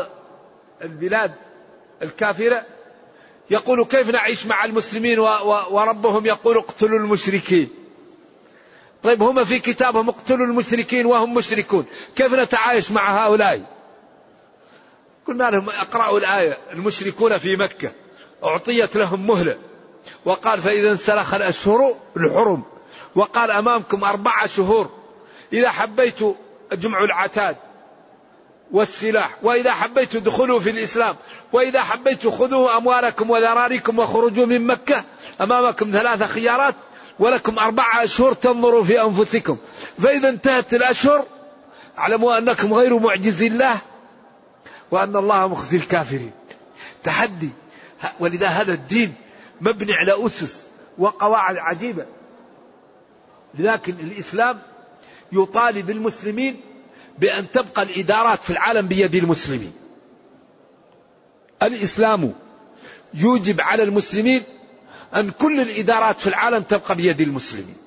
البلاد 0.81 1.35
الكافرة 2.01 2.65
يقول 3.49 3.85
كيف 3.85 4.09
نعيش 4.09 4.45
مع 4.45 4.65
المسلمين 4.65 5.19
وربهم 5.19 6.25
يقول 6.25 6.57
اقتلوا 6.57 6.99
المشركين. 6.99 7.69
طيب 9.03 9.23
هم 9.23 9.43
في 9.43 9.59
كتابهم 9.59 10.09
اقتلوا 10.09 10.45
المشركين 10.45 11.05
وهم 11.05 11.33
مشركون. 11.33 11.85
كيف 12.15 12.33
نتعايش 12.33 12.91
مع 12.91 13.25
هؤلاء؟ 13.25 13.61
قلنا 15.27 15.43
لهم 15.43 15.69
اقرأوا 15.69 16.19
الآية 16.19 16.57
المشركون 16.73 17.37
في 17.37 17.55
مكة. 17.55 17.91
أعطيت 18.43 18.95
لهم 18.95 19.27
مهلة. 19.27 19.57
وقال 20.25 20.61
فإذا 20.61 20.91
انسلخ 20.91 21.33
الأشهر 21.33 21.95
الحرم. 22.17 22.63
وقال 23.15 23.51
أمامكم 23.51 24.03
أربعة 24.03 24.47
شهور. 24.47 24.89
إذا 25.53 25.69
حبيت 25.69 26.19
جمع 26.73 27.03
العتاد 27.03 27.55
والسلاح 28.71 29.37
وإذا 29.43 29.73
حبيت 29.73 30.15
ادخلوا 30.15 30.59
في 30.59 30.69
الإسلام 30.69 31.15
وإذا 31.53 31.83
حبيت 31.83 32.27
خذوا 32.27 32.77
أموالكم 32.77 33.29
وذراريكم 33.29 33.99
وخرجوا 33.99 34.45
من 34.45 34.67
مكة 34.67 35.03
أمامكم 35.41 35.91
ثلاثة 35.91 36.27
خيارات 36.27 36.75
ولكم 37.19 37.59
أربعة 37.59 38.03
أشهر 38.03 38.33
تنظروا 38.33 38.83
في 38.83 39.01
أنفسكم. 39.01 39.57
فإذا 40.01 40.29
انتهت 40.29 40.73
الأشهر 40.73 41.25
اعلموا 41.97 42.37
أنكم 42.37 42.73
غير 42.73 42.99
معجز 42.99 43.43
الله 43.43 43.77
وأن 44.91 45.15
الله 45.15 45.47
مخزي 45.47 45.77
الكافرين. 45.77 46.31
تحدي 47.03 47.49
ولذا 48.19 48.47
هذا 48.47 48.73
الدين 48.73 49.13
مبني 49.61 49.93
على 49.93 50.25
أسس 50.25 50.63
وقواعد 50.97 51.57
عجيبة. 51.57 52.05
لكن 53.59 53.93
الإسلام 53.93 54.59
يطالب 55.31 55.89
المسلمين 55.89 56.61
بأن 57.19 57.51
تبقى 57.51 57.83
الإدارات 57.83 58.39
في 58.39 58.49
العالم 58.49 58.87
بيد 58.87 59.15
المسلمين. 59.15 59.73
الإسلام 61.63 62.33
يوجب 63.13 63.61
على 63.61 63.83
المسلمين 63.83 64.43
أن 65.15 65.31
كل 65.31 65.59
الإدارات 65.59 66.19
في 66.19 66.27
العالم 66.27 66.63
تبقى 66.63 66.95
بيد 66.95 67.21
المسلمين. 67.21 67.77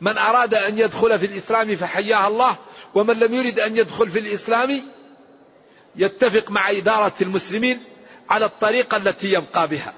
من 0.00 0.18
أراد 0.18 0.54
أن 0.54 0.78
يدخل 0.78 1.18
في 1.18 1.26
الإسلام 1.26 1.76
فحياه 1.76 2.28
الله 2.28 2.56
ومن 2.94 3.14
لم 3.18 3.34
يرد 3.34 3.58
أن 3.58 3.76
يدخل 3.76 4.08
في 4.08 4.18
الإسلام 4.18 4.80
يتفق 5.96 6.50
مع 6.50 6.70
إدارة 6.70 7.12
المسلمين 7.22 7.80
على 8.30 8.44
الطريقة 8.44 8.96
التي 8.96 9.32
يبقى 9.32 9.68
بها. 9.68 9.92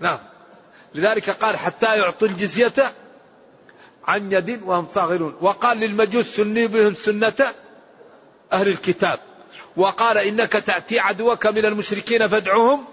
نعم. 0.00 0.18
لذلك 0.94 1.30
قال 1.30 1.56
حتى 1.56 1.98
يعطوا 1.98 2.28
الجزية 2.28 2.92
عن 4.04 4.32
يد 4.32 4.62
وهم 4.62 4.88
صاغرون. 4.92 5.36
وقال 5.40 5.78
للمجوس 5.78 6.26
سني 6.26 6.66
بهم 6.66 6.94
سنة 6.94 7.54
أهل 8.52 8.68
الكتاب. 8.68 9.18
وقال 9.76 10.18
إنك 10.18 10.52
تأتي 10.52 10.98
عدوك 10.98 11.46
من 11.46 11.64
المشركين 11.64 12.28
فادعوهم 12.28 12.84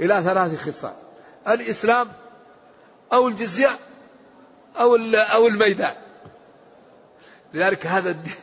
إلى 0.00 0.22
ثلاث 0.24 0.60
خصال. 0.60 0.94
الإسلام 1.48 2.12
أو 3.12 3.28
الجزية 3.28 3.70
أو 4.76 4.96
أو 5.14 5.46
الميدان. 5.46 5.94
لذلك 7.54 7.86
هذا 7.86 8.10
الدين. 8.10 8.34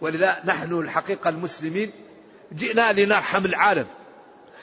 ولذا 0.00 0.40
نحن 0.44 0.72
الحقيقة 0.72 1.30
المسلمين 1.30 1.92
جئنا 2.52 2.92
لنرحم 2.92 3.44
العالم. 3.44 3.86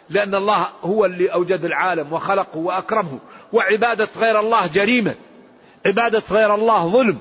لأن 0.10 0.36
الله 0.36 0.70
هو 0.82 1.06
اللي 1.06 1.34
أوجد 1.34 1.66
العالم 1.66 2.14
وخلقه 2.14 2.58
وأكرمه. 2.58 3.20
وعبادة 3.54 4.08
غير 4.18 4.39
الله 4.39 4.68
جريمة. 4.68 5.16
عبادة 5.86 6.24
غير 6.32 6.56
الله 6.56 6.88
ظلم. 6.88 7.18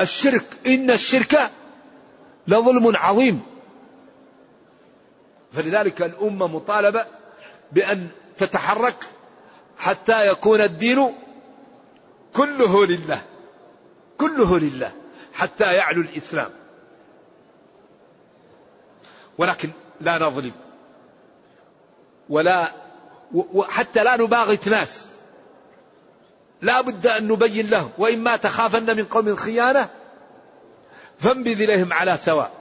الشرك 0.00 0.44
إن 0.66 0.90
الشرك 0.90 1.50
لظلم 2.46 2.96
عظيم. 2.96 3.42
فلذلك 5.52 6.02
الأمة 6.02 6.46
مطالبة 6.46 7.06
بأن 7.72 8.08
تتحرك 8.38 9.04
حتى 9.78 10.26
يكون 10.26 10.60
الدين 10.60 11.12
كله 12.34 12.86
لله. 12.86 13.22
كله 14.18 14.58
لله. 14.58 14.92
حتى 15.34 15.64
يعلو 15.64 16.00
الإسلام. 16.00 16.50
ولكن 19.38 19.70
لا 20.02 20.18
نظلم. 20.18 20.52
ولا 22.28 22.72
وحتى 23.34 24.04
لا 24.04 24.16
نباغت 24.16 24.68
ناس. 24.68 25.08
لا 26.62 26.80
بد 26.80 27.06
أن 27.06 27.28
نبين 27.28 27.66
لهم. 27.66 27.90
وإما 27.98 28.36
تخافن 28.36 28.96
من 28.96 29.04
قوم 29.04 29.36
خيانة 29.36 29.90
فانبذ 31.18 31.62
إليهم 31.62 31.92
على 31.92 32.16
سواء. 32.16 32.52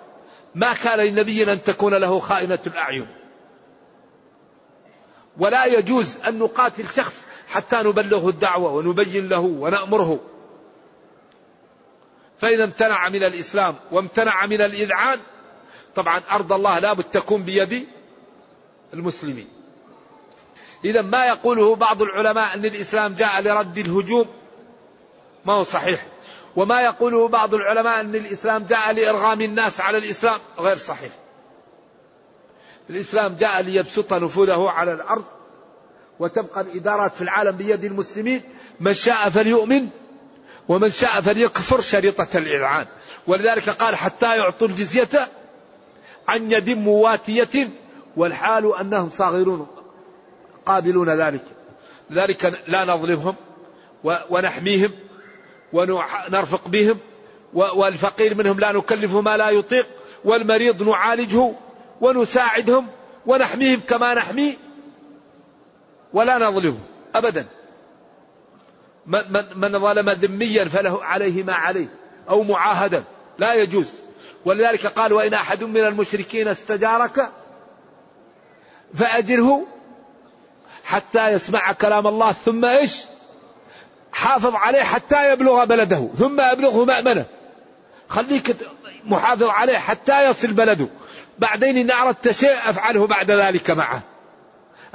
ما 0.55 0.73
كان 0.73 0.99
لنبي 0.99 1.53
أن 1.53 1.63
تكون 1.63 1.93
له 1.93 2.19
خائنة 2.19 2.59
الأعين. 2.67 3.07
ولا 5.37 5.65
يجوز 5.65 6.17
أن 6.27 6.39
نقاتل 6.39 6.85
شخص 6.95 7.25
حتى 7.47 7.75
نبلغه 7.75 8.29
الدعوة 8.29 8.73
ونبين 8.73 9.29
له 9.29 9.39
ونأمره. 9.39 10.19
فإذا 12.39 12.63
امتنع 12.63 13.09
من 13.09 13.23
الإسلام 13.23 13.75
وامتنع 13.91 14.45
من 14.45 14.61
الإذعان 14.61 15.19
طبعا 15.95 16.23
أرض 16.31 16.53
الله 16.53 16.79
لابد 16.79 17.03
تكون 17.03 17.43
بيد 17.43 17.87
المسلمين. 18.93 19.47
إذا 20.85 21.01
ما 21.01 21.25
يقوله 21.25 21.75
بعض 21.75 22.01
العلماء 22.01 22.53
أن 22.53 22.65
الإسلام 22.65 23.13
جاء 23.13 23.41
لرد 23.41 23.77
الهجوم؟ 23.77 24.27
ما 25.45 25.53
هو 25.53 25.63
صحيح. 25.63 26.05
وما 26.55 26.81
يقوله 26.81 27.27
بعض 27.27 27.53
العلماء 27.53 27.99
أن 27.99 28.15
الإسلام 28.15 28.63
جاء 28.63 28.91
لإرغام 28.93 29.41
الناس 29.41 29.79
على 29.79 29.97
الإسلام؟ 29.97 30.39
غير 30.59 30.77
صحيح. 30.77 31.11
الإسلام 32.89 33.35
جاء 33.35 33.61
ليبسط 33.61 34.13
نفوذه 34.13 34.69
على 34.69 34.93
الأرض 34.93 35.25
وتبقى 36.19 36.61
الإدارات 36.61 37.15
في 37.15 37.21
العالم 37.21 37.51
بيد 37.51 37.83
المسلمين. 37.83 38.41
من 38.79 38.93
شاء 38.93 39.29
فليؤمن 39.29 39.87
ومن 40.67 40.89
شاء 40.89 41.21
فليكفر 41.21 41.81
شريطة 41.81 42.37
الإذعان 42.37 42.85
ولذلك 43.27 43.69
قال 43.69 43.95
حتى 43.95 44.37
يعطوا 44.37 44.67
الجزية 44.67 45.27
عن 46.27 46.51
يد 46.51 46.69
مواتية 46.69 47.69
والحال 48.17 48.75
أنهم 48.75 49.09
صاغرون 49.09 49.67
قابلون 50.65 51.09
ذلك. 51.09 51.43
لذلك 52.09 52.61
لا 52.67 52.85
نظلمهم 52.85 53.35
ونحميهم 54.03 54.91
ونرفق 55.73 56.67
بهم 56.67 56.97
والفقير 57.53 58.35
منهم 58.35 58.59
لا 58.59 58.71
نكلفه 58.71 59.21
ما 59.21 59.37
لا 59.37 59.49
يطيق 59.49 59.87
والمريض 60.25 60.89
نعالجه 60.89 61.51
ونساعدهم 62.01 62.87
ونحميهم 63.25 63.79
كما 63.79 64.13
نحمي 64.13 64.57
ولا 66.13 66.37
نظلمه 66.37 66.79
أبدا. 67.15 67.47
من 69.55 69.79
ظلم 69.79 70.09
ذميا 70.09 70.65
فله 70.65 71.03
عليه 71.03 71.43
ما 71.43 71.53
عليه 71.53 71.87
أو 72.29 72.43
معاهدا. 72.43 73.03
لا 73.37 73.53
يجوز. 73.53 73.87
ولذلك 74.45 74.87
قال 74.87 75.13
وإن 75.13 75.33
أحد 75.33 75.63
من 75.63 75.85
المشركين 75.85 76.47
استجارك 76.47 77.31
فأجره 78.95 79.67
حتى 80.83 81.31
يسمع 81.31 81.71
كلام 81.71 82.07
الله 82.07 82.31
ثم 82.31 82.65
إيش؟ 82.65 83.01
حافظ 84.11 84.55
عليه 84.55 84.81
حتى 84.81 85.33
يبلغ 85.33 85.65
بلده 85.65 86.09
ثم 86.17 86.39
أبلغه 86.39 86.85
مأمنه. 86.85 87.25
خليك 88.09 88.55
محافظ 89.05 89.43
عليه 89.43 89.77
حتى 89.77 90.29
يصل 90.29 90.53
بلده. 90.53 90.87
بعدين 91.39 91.77
إن 91.77 91.91
أردت 91.91 92.31
شيء 92.31 92.53
أفعله 92.53 93.07
بعد 93.07 93.31
ذلك 93.31 93.71
معه. 93.71 94.01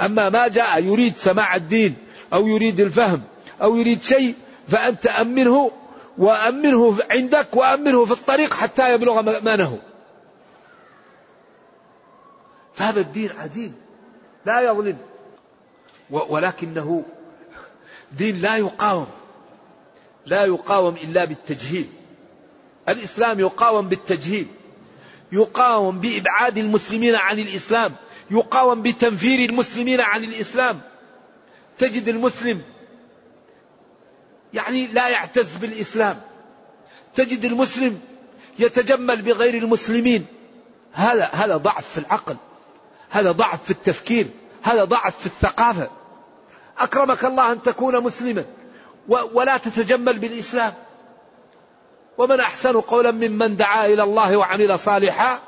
أما 0.00 0.28
ما 0.28 0.48
جاء 0.48 0.82
يريد 0.82 1.16
سماع 1.16 1.56
الدين 1.56 1.94
أو 2.32 2.46
يريد 2.46 2.80
الفهم 2.80 3.22
أو 3.62 3.76
يريد 3.76 4.02
شيء 4.02 4.34
فأنت 4.68 5.06
أمنه 5.06 5.70
وأمنه 6.18 6.98
عندك 7.10 7.56
وأمنه 7.56 8.04
في 8.04 8.12
الطريق 8.12 8.54
حتى 8.54 8.94
يبلغ 8.94 9.22
مأمنه 9.22 9.78
فهذا 12.74 13.00
الدين 13.00 13.30
عجيب 13.38 13.72
لا 14.46 14.60
يظلم. 14.60 14.98
ولكنه 16.10 17.04
دين 18.12 18.40
لا 18.40 18.56
يقاوم 18.56 19.06
لا 20.26 20.44
يقاوم 20.44 20.94
إلا 20.94 21.24
بالتجهيل. 21.24 21.88
الإسلام 22.88 23.40
يقاوم 23.40 23.88
بالتجهيل 23.88 24.46
يقاوم 25.32 26.00
بإبعاد 26.00 26.58
المسلمين 26.58 27.14
عن 27.14 27.38
الإسلام 27.38 27.94
يقاوم 28.30 28.82
بتنفير 28.82 29.50
المسلمين 29.50 30.00
عن 30.00 30.24
الإسلام. 30.24 30.80
تجد 31.78 32.08
المسلم 32.08 32.62
يعني 34.54 34.86
لا 34.86 35.08
يعتز 35.08 35.56
بالإسلام. 35.56 36.20
تجد 37.14 37.44
المسلم 37.44 38.00
يتجمل 38.58 39.22
بغير 39.22 39.54
المسلمين. 39.54 40.26
هذا 40.92 41.24
هذا 41.24 41.56
ضعف 41.56 41.88
في 41.88 41.98
العقل. 41.98 42.36
هذا 43.10 43.32
ضعف 43.32 43.64
في 43.64 43.70
التفكير. 43.70 44.26
هذا 44.62 44.84
ضعف 44.84 45.18
في 45.18 45.26
الثقافة. 45.26 45.90
أكرمك 46.78 47.24
الله 47.24 47.52
أن 47.52 47.62
تكون 47.62 48.02
مسلما 48.02 48.44
ولا 49.08 49.56
تتجمل 49.56 50.18
بالإسلام. 50.18 50.74
ومن 52.18 52.40
أحسن 52.40 52.80
قولا 52.80 53.10
ممن 53.10 53.56
دعا 53.56 53.86
إلى 53.86 54.02
الله 54.02 54.36
وعمل 54.36 54.78
صالحا 54.78 55.40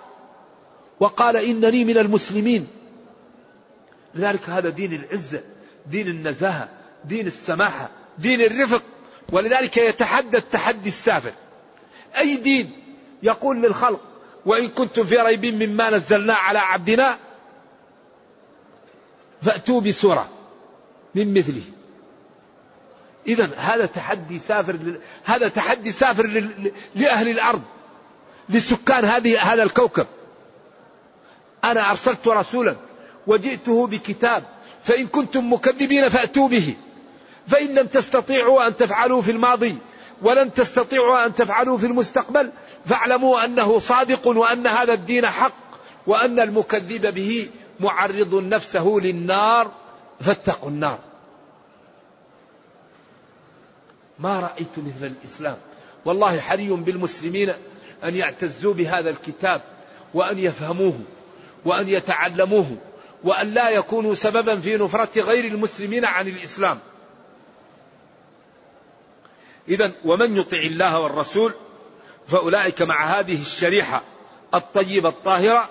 وقال 1.01 1.37
إنني 1.37 1.85
من 1.85 1.99
المسلمين. 1.99 2.67
لذلك 4.15 4.49
هذا 4.49 4.69
دين 4.69 4.93
العزة 4.93 5.43
دين 5.87 6.09
النزاهة 6.09 6.69
دين 7.05 7.27
السماحة. 7.27 7.98
دين 8.19 8.41
الرفق 8.41 8.83
ولذلك 9.33 9.77
يتحدى 9.77 10.37
التحدي 10.37 10.89
السافر 10.89 11.33
أي 12.19 12.37
دين 12.37 12.73
يقول 13.23 13.63
للخلق 13.63 14.01
وإن 14.47 14.69
كنتم 14.69 15.05
في 15.05 15.17
ريب 15.17 15.47
مما 15.47 15.91
نزلنا 15.91 16.35
على 16.35 16.59
عبدنا 16.59 17.19
فأتوا 19.43 19.81
بسورة 19.81 20.29
من 21.15 21.35
مثله. 21.35 21.63
إذا 23.27 23.51
هذا 23.57 23.87
تحدي 23.87 24.39
سافر 24.39 25.01
هذا 25.25 25.49
تحدي 25.49 25.93
سافر 25.93 26.51
لأهل 26.95 27.29
الأرض 27.29 27.63
لسكان 28.49 29.05
هذه 29.05 29.53
هذا 29.53 29.63
الكوكب. 29.63 30.07
أنا 31.65 31.91
أرسلت 31.91 32.29
رسولا 32.29 32.77
وجئته 33.27 33.87
بكتاب 33.87 34.45
فإن 34.83 35.07
كنتم 35.07 35.53
مكذبين 35.53 36.09
فأتوا 36.09 36.49
به. 36.49 36.77
فإن 37.49 37.75
لم 37.75 37.87
تستطيعوا 37.87 38.67
أن 38.67 38.77
تفعلوا 38.77 39.23
في 39.23 39.31
الماضي 39.31 39.79
ولن 40.23 40.55
تستطيعوا 40.55 41.27
أن 41.27 41.35
تفعلوا 41.35 41.79
في 41.79 41.87
المستقبل 41.87 42.51
فاعلموا 42.87 43.45
أنه 43.45 43.79
صادق 43.79 44.27
وأن 44.27 44.67
هذا 44.67 44.93
الدين 44.93 45.27
حق 45.27 45.55
وأن 46.07 46.41
المكذب 46.41 47.15
به 47.15 47.49
معرض 47.81 48.35
نفسه 48.35 48.99
للنار 49.03 49.71
فاتقوا 50.21 50.71
النار. 50.71 50.99
ما 54.19 54.41
رأيت 54.41 54.79
مثل 54.79 55.07
الإسلام. 55.07 55.57
والله 56.05 56.41
حري 56.41 56.69
بالمسلمين 56.69 57.55
أن 58.05 58.15
يعتزوا 58.15 58.75
بهذا 58.75 59.11
الكتاب 59.11 59.63
وأن 60.15 60.39
يفهموه 60.39 61.01
وأن 61.65 61.89
يتعلموه 61.89 62.77
وأن 63.25 63.55
لا 63.55 63.71
يكونوا 63.71 64.15
سببا 64.15 64.61
في 64.61 64.77
نفرة 64.77 65.21
غير 65.21 65.45
المسلمين 65.45 66.05
عن 66.05 66.29
الإسلام. 66.29 66.79
إذا 69.69 69.93
ومن 70.05 70.37
يطع 70.37 70.59
الله 70.59 71.01
والرسول 71.01 71.55
فأولئك 72.27 72.83
مع 72.83 73.05
هذه 73.05 73.43
الشريحة 73.43 74.03
الطيبة 74.55 75.09
الطاهرة 75.09 75.69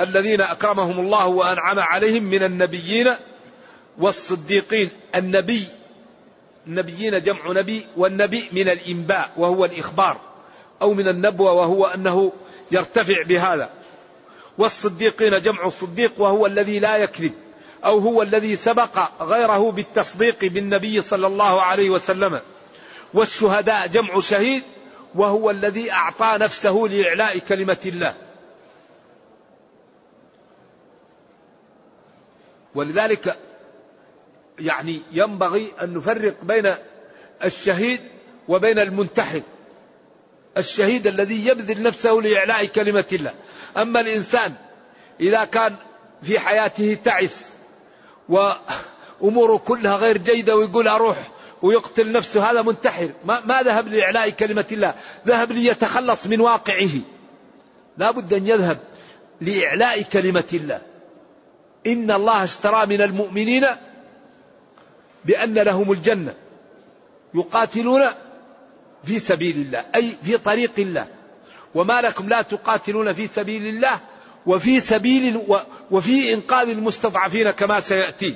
الذين 0.00 0.40
أكرمهم 0.40 1.00
الله 1.00 1.26
وأنعم 1.26 1.78
عليهم 1.78 2.22
من 2.22 2.42
النبيين 2.42 3.10
والصديقين. 3.98 4.90
النبي 5.14 5.66
النبيين 6.66 7.22
جمع 7.22 7.52
نبي 7.52 7.86
والنبي 7.96 8.48
من 8.52 8.68
الإنباء 8.68 9.32
وهو 9.36 9.64
الإخبار 9.64 10.20
أو 10.82 10.94
من 10.94 11.08
النبوة 11.08 11.52
وهو 11.52 11.86
أنه 11.86 12.32
يرتفع 12.70 13.22
بهذا. 13.22 13.70
والصديقين 14.58 15.40
جمع 15.40 15.68
صديق 15.68 16.12
وهو 16.18 16.46
الذي 16.46 16.78
لا 16.78 16.96
يكذب 16.96 17.32
أو 17.84 17.98
هو 17.98 18.22
الذي 18.22 18.56
سبق 18.56 19.22
غيره 19.22 19.72
بالتصديق 19.72 20.44
بالنبي 20.44 21.00
صلى 21.00 21.26
الله 21.26 21.62
عليه 21.62 21.90
وسلم. 21.90 22.40
والشهداء 23.14 23.86
جمع 23.86 24.20
شهيد 24.20 24.62
وهو 25.14 25.50
الذي 25.50 25.92
أعطى 25.92 26.36
نفسه 26.40 26.86
لإعلاء 26.90 27.38
كلمة 27.38 27.78
الله. 27.86 28.14
ولذلك 32.74 33.36
يعني 34.58 35.02
ينبغي 35.12 35.72
أن 35.82 35.94
نفرق 35.94 36.34
بين 36.42 36.74
الشهيد 37.44 38.00
وبين 38.48 38.78
المنتحر. 38.78 39.42
الشهيد 40.58 41.06
الذي 41.06 41.46
يبذل 41.46 41.82
نفسه 41.82 42.12
لإعلاء 42.12 42.66
كلمة 42.66 43.06
الله. 43.12 43.34
أما 43.76 44.00
الإنسان 44.00 44.54
إذا 45.20 45.44
كان 45.44 45.76
في 46.22 46.38
حياته 46.38 46.98
تعس 47.04 47.50
وأموره 48.28 49.56
كلها 49.58 49.96
غير 49.96 50.18
جيدة 50.18 50.56
ويقول 50.56 50.88
أروح 50.88 51.16
ويقتل 51.62 52.12
نفسه 52.12 52.50
هذا 52.50 52.62
منتحر. 52.62 53.10
ما, 53.24 53.40
ما 53.46 53.62
ذهب 53.62 53.88
لإعلاء 53.88 54.30
كلمة 54.30 54.64
الله 54.72 54.94
ذهب 55.26 55.52
ليتخلص 55.52 56.26
من 56.26 56.40
واقعه. 56.40 56.90
لا 57.98 58.10
بد 58.10 58.34
أن 58.34 58.46
يذهب 58.46 58.78
لإعلاء 59.40 60.02
كلمة 60.02 60.44
الله. 60.54 60.80
إن 61.86 62.10
الله 62.10 62.44
اشترى 62.44 62.86
من 62.86 63.02
المؤمنين 63.02 63.66
بأن 65.24 65.54
لهم 65.54 65.92
الجنة. 65.92 66.34
يقاتلون 67.34 68.02
في 69.04 69.18
سبيل 69.18 69.56
الله 69.56 69.84
أي 69.94 70.16
في 70.22 70.38
طريق 70.38 70.72
الله. 70.78 71.06
وما 71.74 72.00
لكم 72.00 72.28
لا 72.28 72.42
تقاتلون 72.42 73.12
في 73.12 73.26
سبيل 73.26 73.66
الله 73.66 74.00
وفي 74.46 74.80
سبيل 74.80 75.42
وفي 75.90 76.34
إنقاذ 76.34 76.68
المستضعفين 76.68 77.50
كما 77.50 77.80
سيأتي. 77.80 78.34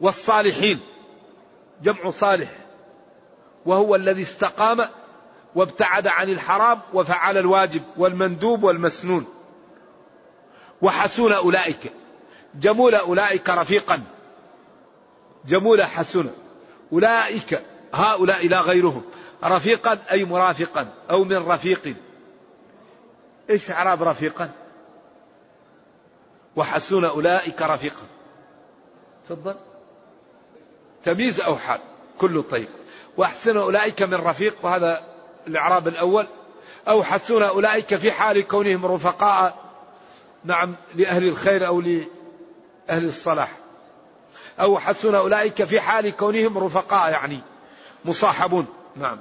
والصالحين 0.00 0.80
جمع 1.82 2.10
صالح 2.10 2.50
وهو 3.66 3.94
الذي 3.94 4.22
استقام 4.22 4.88
وابتعد 5.54 6.06
عن 6.06 6.28
الحرام 6.28 6.80
وفعل 6.94 7.38
الواجب 7.38 7.82
والمندوب 7.96 8.62
والمسنون. 8.62 9.26
وحسون 10.82 11.32
أولئك 11.32 11.92
جمول 12.54 12.94
أولئك 12.94 13.50
رفيقا 13.50 14.02
جمول 15.46 15.82
حسن 15.82 16.30
أولئك 16.92 17.62
هؤلاء 17.94 18.48
لا 18.48 18.60
غيرهم 18.60 19.02
رفيقا 19.44 19.98
أي 20.10 20.24
مرافقا 20.24 20.88
أو 21.10 21.24
من 21.24 21.36
رفيق 21.36 21.96
إيش 23.50 23.70
إعراب 23.70 24.02
رفيقا؟ 24.02 24.50
وحسون 26.56 27.04
أولئك 27.04 27.62
رفيقا. 27.62 28.02
تفضل. 29.28 29.56
تمييز 31.06 31.40
أو 31.40 31.56
حال 31.56 31.80
كله 32.18 32.42
طيب. 32.42 32.68
وأحسن 33.16 33.56
أولئك 33.56 34.02
من 34.02 34.14
رفيق 34.14 34.54
وهذا 34.62 35.04
الإعراب 35.46 35.88
الأول. 35.88 36.26
أو 36.88 37.02
حسون 37.02 37.42
أولئك 37.42 37.96
في 37.96 38.12
حال 38.12 38.46
كونهم 38.46 38.86
رفقاء 38.86 39.64
نعم 40.44 40.74
لأهل 40.94 41.28
الخير 41.28 41.66
أو 41.66 41.80
لأهل 41.80 43.04
الصلاح. 43.04 43.52
أو 44.60 44.78
حسون 44.78 45.14
أولئك 45.14 45.64
في 45.64 45.80
حال 45.80 46.16
كونهم 46.16 46.58
رفقاء 46.58 47.10
يعني 47.12 47.40
مصاحبون 48.04 48.66
نعم. 48.96 49.20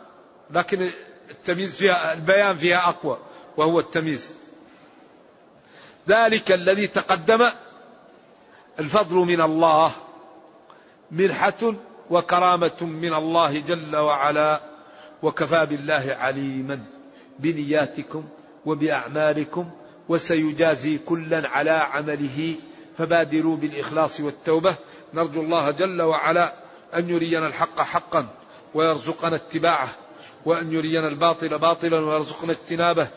لكن 0.52 0.92
التمييز 1.32 1.76
فيها 1.76 2.14
البيان 2.14 2.56
فيها 2.56 2.90
أقوى 2.90 3.18
وهو 3.58 3.80
التمييز. 3.80 4.36
ذلك 6.10 6.52
الذي 6.52 6.88
تقدم 6.88 7.50
الفضل 8.80 9.16
من 9.16 9.42
الله. 9.42 10.05
منحة 11.12 11.74
وكرامة 12.10 12.82
من 12.82 13.14
الله 13.14 13.60
جل 13.60 13.96
وعلا 13.96 14.62
وكفى 15.24 15.66
بالله 15.66 16.18
عليما 16.20 16.80
بنياتكم 17.40 18.24
وبأعمالكم 18.66 19.70
وسيجازي 20.10 20.98
كلا 20.98 21.50
على 21.50 21.72
عمله 21.72 22.56
فبادروا 22.98 23.58
بالإخلاص 23.58 24.20
والتوبة. 24.20 24.76
نرجو 25.14 25.42
الله 25.42 25.72
جل 25.72 26.02
وعلا 26.02 26.54
أن 26.96 27.10
يرينا 27.10 27.48
الحق 27.48 27.80
حقا 27.80 28.28
ويرزقنا 28.74 29.36
اتباعه 29.36 29.90
وأن 30.46 30.72
يرينا 30.74 31.08
الباطل 31.08 31.58
باطلا 31.58 32.06
ويرزقنا 32.06 32.52
اجتنابه 32.52 33.08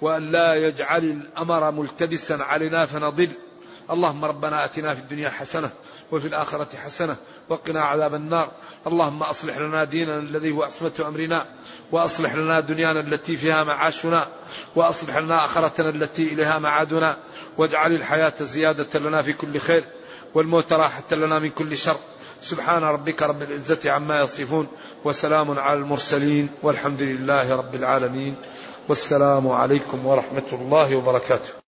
وأن 0.00 0.32
لا 0.32 0.54
يجعل 0.54 1.04
الأمر 1.04 1.70
ملتبسا 1.70 2.34
علينا 2.34 2.86
فنضل. 2.86 3.30
اللهم 3.90 4.24
ربنا 4.24 4.64
أتنا 4.64 4.94
في 4.94 5.00
الدنيا 5.00 5.30
حسنة 5.30 5.70
وفي 6.12 6.28
الآخرة 6.28 6.76
حسنة 6.76 7.16
وقنا 7.48 7.84
عذاب 7.84 8.14
النار. 8.14 8.50
اللهم 8.86 9.22
أصلح 9.22 9.58
لنا 9.58 9.84
ديننا 9.84 10.18
الذي 10.18 10.50
هو 10.50 10.62
عصمة 10.62 10.92
أمرنا 11.08 11.46
وأصلح 11.92 12.34
لنا 12.34 12.60
دنيانا 12.60 13.00
التي 13.00 13.36
فيها 13.36 13.64
معاشنا 13.64 14.26
وأصلح 14.76 15.16
لنا 15.16 15.44
آخرتنا 15.44 15.90
التي 15.90 16.32
إليها 16.32 16.58
معادنا. 16.58 17.16
واجعل 17.58 17.92
الحياة 17.92 18.34
زيادة 18.40 19.00
لنا 19.00 19.22
في 19.22 19.32
كل 19.32 19.58
خير 19.58 19.84
والموت 20.34 20.72
راحة 20.72 21.12
لنا 21.12 21.38
من 21.38 21.50
كل 21.50 21.76
شر. 21.76 21.96
سبحان 22.40 22.82
ربك 22.82 23.22
رب 23.22 23.42
العزة 23.42 23.90
عما 23.90 24.20
يصفون 24.20 24.68
وسلام 25.04 25.58
على 25.58 25.78
المرسلين 25.78 26.48
والحمد 26.62 27.02
لله 27.02 27.56
رب 27.56 27.74
العالمين. 27.74 28.34
والسلام 28.88 29.48
عليكم 29.48 30.06
ورحمة 30.06 30.48
الله 30.52 30.96
وبركاته. 30.96 31.65